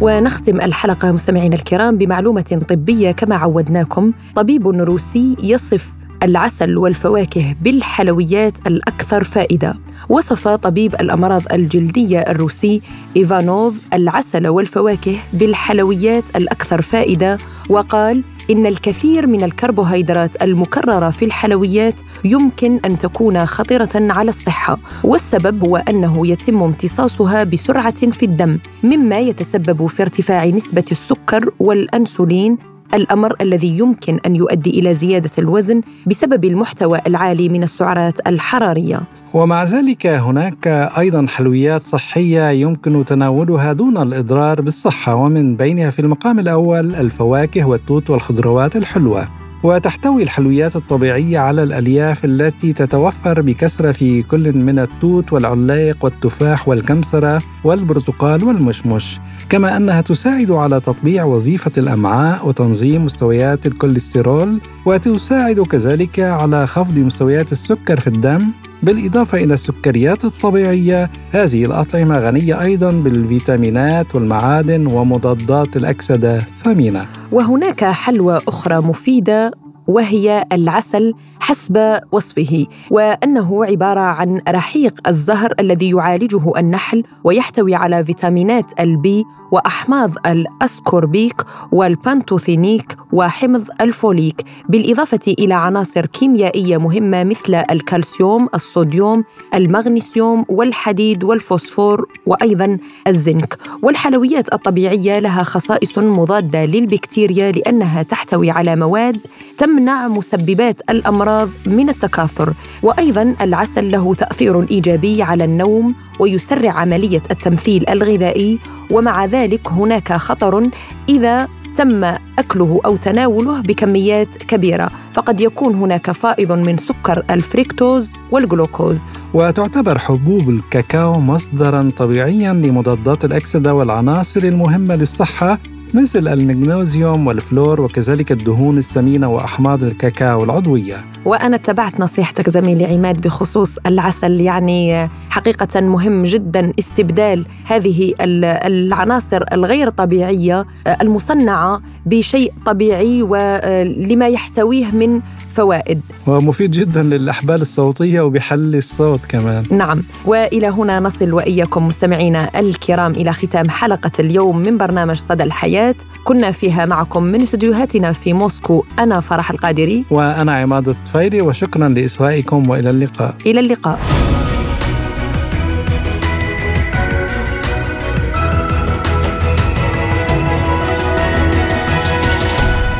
ونختم 0.00 0.60
الحلقة 0.60 1.12
مستمعينا 1.12 1.54
الكرام 1.54 1.96
بمعلومة 1.96 2.62
طبية 2.68 3.10
كما 3.10 3.36
عودناكم. 3.36 4.12
طبيب 4.36 4.68
روسي 4.68 5.36
يصف 5.42 5.92
العسل 6.22 6.78
والفواكه 6.78 7.54
بالحلويات 7.62 8.66
الأكثر 8.66 9.24
فائدة. 9.24 9.74
وصف 10.08 10.48
طبيب 10.48 10.94
الأمراض 10.94 11.42
الجلدية 11.52 12.18
الروسي 12.18 12.82
إيفانوف 13.16 13.80
العسل 13.92 14.48
والفواكه 14.48 15.16
بالحلويات 15.32 16.24
الأكثر 16.36 16.82
فائدة 16.82 17.38
وقال 17.68 18.22
إن 18.50 18.66
الكثير 18.66 19.26
من 19.26 19.42
الكربوهيدرات 19.42 20.42
المكررة 20.42 21.10
في 21.10 21.24
الحلويات 21.24 21.94
يمكن 22.24 22.80
أن 22.84 22.98
تكون 22.98 23.46
خطرة 23.46 23.88
على 23.94 24.28
الصحة 24.28 24.78
والسبب 25.04 25.64
هو 25.64 25.76
أنه 25.76 26.26
يتم 26.26 26.62
امتصاصها 26.62 27.44
بسرعة 27.44 28.10
في 28.10 28.22
الدم 28.22 28.58
مما 28.82 29.18
يتسبب 29.18 29.86
في 29.86 30.02
ارتفاع 30.02 30.46
نسبة 30.46 30.84
السكر 30.90 31.52
والأنسولين 31.58 32.58
الأمر 32.94 33.34
الذي 33.40 33.78
يمكن 33.78 34.20
أن 34.26 34.36
يؤدي 34.36 34.70
إلى 34.70 34.94
زيادة 34.94 35.30
الوزن 35.38 35.80
بسبب 36.06 36.44
المحتوى 36.44 36.98
العالي 37.06 37.48
من 37.48 37.62
السعرات 37.62 38.26
الحرارية. 38.26 39.02
ومع 39.34 39.64
ذلك 39.64 40.06
هناك 40.06 40.66
أيضا 40.98 41.26
حلويات 41.26 41.86
صحية 41.86 42.50
يمكن 42.50 43.04
تناولها 43.04 43.72
دون 43.72 43.96
الإضرار 43.96 44.60
بالصحة 44.60 45.14
ومن 45.14 45.56
بينها 45.56 45.90
في 45.90 45.98
المقام 45.98 46.38
الأول 46.38 46.94
الفواكه 46.94 47.64
والتوت 47.64 48.10
والخضروات 48.10 48.76
الحلوة. 48.76 49.28
وتحتوي 49.62 50.22
الحلويات 50.22 50.76
الطبيعية 50.76 51.38
على 51.38 51.62
الألياف 51.62 52.24
التي 52.24 52.72
تتوفر 52.72 53.42
بكثرة 53.42 53.92
في 53.92 54.22
كل 54.22 54.58
من 54.58 54.78
التوت 54.78 55.32
والعلاق 55.32 56.04
والتفاح 56.04 56.68
والكمثرة 56.68 57.42
والبرتقال 57.64 58.44
والمشمش 58.44 59.20
كما 59.48 59.76
أنها 59.76 60.00
تساعد 60.00 60.50
على 60.50 60.80
تطبيع 60.80 61.24
وظيفة 61.24 61.72
الأمعاء 61.78 62.48
وتنظيم 62.48 63.04
مستويات 63.04 63.66
الكوليسترول 63.66 64.60
وتساعد 64.86 65.60
كذلك 65.60 66.20
على 66.20 66.66
خفض 66.66 66.98
مستويات 66.98 67.52
السكر 67.52 68.00
في 68.00 68.06
الدم 68.06 68.50
بالإضافة 68.82 69.38
إلى 69.38 69.54
السكريات 69.54 70.24
الطبيعية 70.24 71.10
هذه 71.30 71.64
الأطعمة 71.64 72.18
غنية 72.18 72.62
أيضا 72.62 72.90
بالفيتامينات 72.90 74.14
والمعادن 74.14 74.86
ومضادات 74.86 75.76
الأكسدة 75.76 76.40
ثمينة. 76.64 77.06
وهناك 77.32 77.84
حلوى 77.84 78.40
أخرى 78.48 78.76
مفيدة 78.80 79.50
وهي 79.86 80.46
العسل 80.52 81.14
حسب 81.40 82.00
وصفه 82.12 82.66
وأنه 82.90 83.64
عبارة 83.64 84.00
عن 84.00 84.40
رحيق 84.48 85.08
الزهر 85.08 85.54
الذي 85.60 85.90
يعالجه 85.90 86.52
النحل 86.58 87.04
ويحتوي 87.24 87.74
على 87.74 88.04
فيتامينات 88.04 88.80
ال 88.80 89.02
B 89.02 89.24
وأحماض 89.50 90.10
الأسكوربيك 90.26 91.42
والبانتوثينيك 91.72 92.96
وحمض 93.12 93.68
الفوليك 93.80 94.44
بالإضافة 94.68 95.34
إلى 95.38 95.54
عناصر 95.54 96.06
كيميائية 96.06 96.76
مهمة 96.76 97.24
مثل 97.24 97.54
الكالسيوم 97.54 98.48
الصوديوم 98.54 99.24
المغنيسيوم 99.54 100.44
والحديد 100.48 101.24
والفوسفور 101.24 102.08
وأيضا 102.26 102.78
الزنك. 103.06 103.58
والحلويات 103.82 104.54
الطبيعية 104.54 105.18
لها 105.18 105.42
خصائص 105.42 105.98
مضادة 105.98 106.64
للبكتيريا 106.64 107.52
لأنها 107.52 108.02
تحتوي 108.02 108.50
على 108.50 108.76
مواد 108.76 109.20
تمنع 109.58 110.08
مسببات 110.08 110.80
الأمراض 110.90 111.48
من 111.66 111.88
التكاثر 111.88 112.52
وأيضا 112.82 113.34
العسل 113.42 113.90
له 113.90 114.14
تأثير 114.14 114.70
إيجابي 114.70 115.22
على 115.22 115.44
النوم 115.44 115.94
ويسرع 116.20 116.70
عملية 116.70 117.22
التمثيل 117.30 117.88
الغذائي 117.88 118.58
ومع 118.90 119.24
ذلك 119.24 119.68
هناك 119.68 120.12
خطر 120.12 120.70
إذا 121.08 121.48
تم 121.76 122.04
أكله 122.38 122.80
أو 122.84 122.96
تناوله 122.96 123.60
بكميات 123.60 124.36
كبيرة. 124.36 124.90
فقد 125.12 125.40
يكون 125.40 125.74
هناك 125.74 126.10
فائض 126.10 126.52
من 126.52 126.78
سكر 126.78 127.22
الفريكتوز 127.30 128.08
والجلوكوز. 128.30 129.02
وتعتبر 129.34 129.98
حبوب 129.98 130.50
الكاكاو 130.50 131.20
مصدرا 131.20 131.90
طبيعيا 131.96 132.52
لمضادات 132.52 133.24
الأكسدة 133.24 133.74
والعناصر 133.74 134.40
المهمة 134.40 134.96
للصحة. 134.96 135.58
مثل 135.94 136.28
المغنيسيوم 136.28 137.26
والفلور 137.26 137.80
وكذلك 137.80 138.32
الدهون 138.32 138.78
الثمينة 138.78 139.28
وأحماض 139.28 139.82
الكاكاو 139.82 140.44
العضوية. 140.44 140.96
وأنا 141.24 141.56
اتبعت 141.56 142.00
نصيحتك 142.00 142.50
زميلي 142.50 142.84
عماد 142.84 143.20
بخصوص 143.20 143.78
العسل 143.86 144.40
يعني 144.40 145.08
حقيقة 145.30 145.80
مهم 145.80 146.22
جدا 146.22 146.72
استبدال 146.78 147.46
هذه 147.64 148.14
العناصر 148.20 149.42
الغير 149.52 149.88
طبيعية 149.90 150.66
المصنعة 151.02 151.80
بشيء 152.06 152.52
طبيعي 152.66 153.22
ولما 153.22 154.28
يحتويه 154.28 154.86
من 154.86 155.20
فوائد. 155.56 156.00
ومفيد 156.26 156.70
جدا 156.70 157.02
للأحبال 157.02 157.60
الصوتية 157.60 158.20
وبحل 158.20 158.76
الصوت 158.76 159.20
كمان. 159.28 159.64
نعم. 159.70 160.02
وإلى 160.24 160.66
هنا 160.66 161.00
نصل 161.00 161.32
وإياكم 161.32 161.86
مستمعينا 161.86 162.60
الكرام 162.60 163.12
إلى 163.12 163.32
ختام 163.32 163.70
حلقة 163.70 164.10
اليوم 164.20 164.58
من 164.58 164.78
برنامج 164.78 165.16
صدى 165.16 165.44
الحياة. 165.44 165.94
كنا 166.24 166.50
فيها 166.50 166.86
معكم 166.86 167.22
من 167.22 167.42
استديوهاتنا 167.42 168.12
في 168.12 168.32
موسكو 168.32 168.84
أنا 168.98 169.20
فرح 169.20 169.50
القادري. 169.50 170.04
وأنا 170.10 170.52
عماد 170.52 170.88
الطفيلي 170.88 171.42
وشكرا 171.42 171.88
لإصغائكم 171.88 172.70
وإلى 172.70 172.90
اللقاء. 172.90 173.34
إلى 173.46 173.60
اللقاء. 173.60 173.98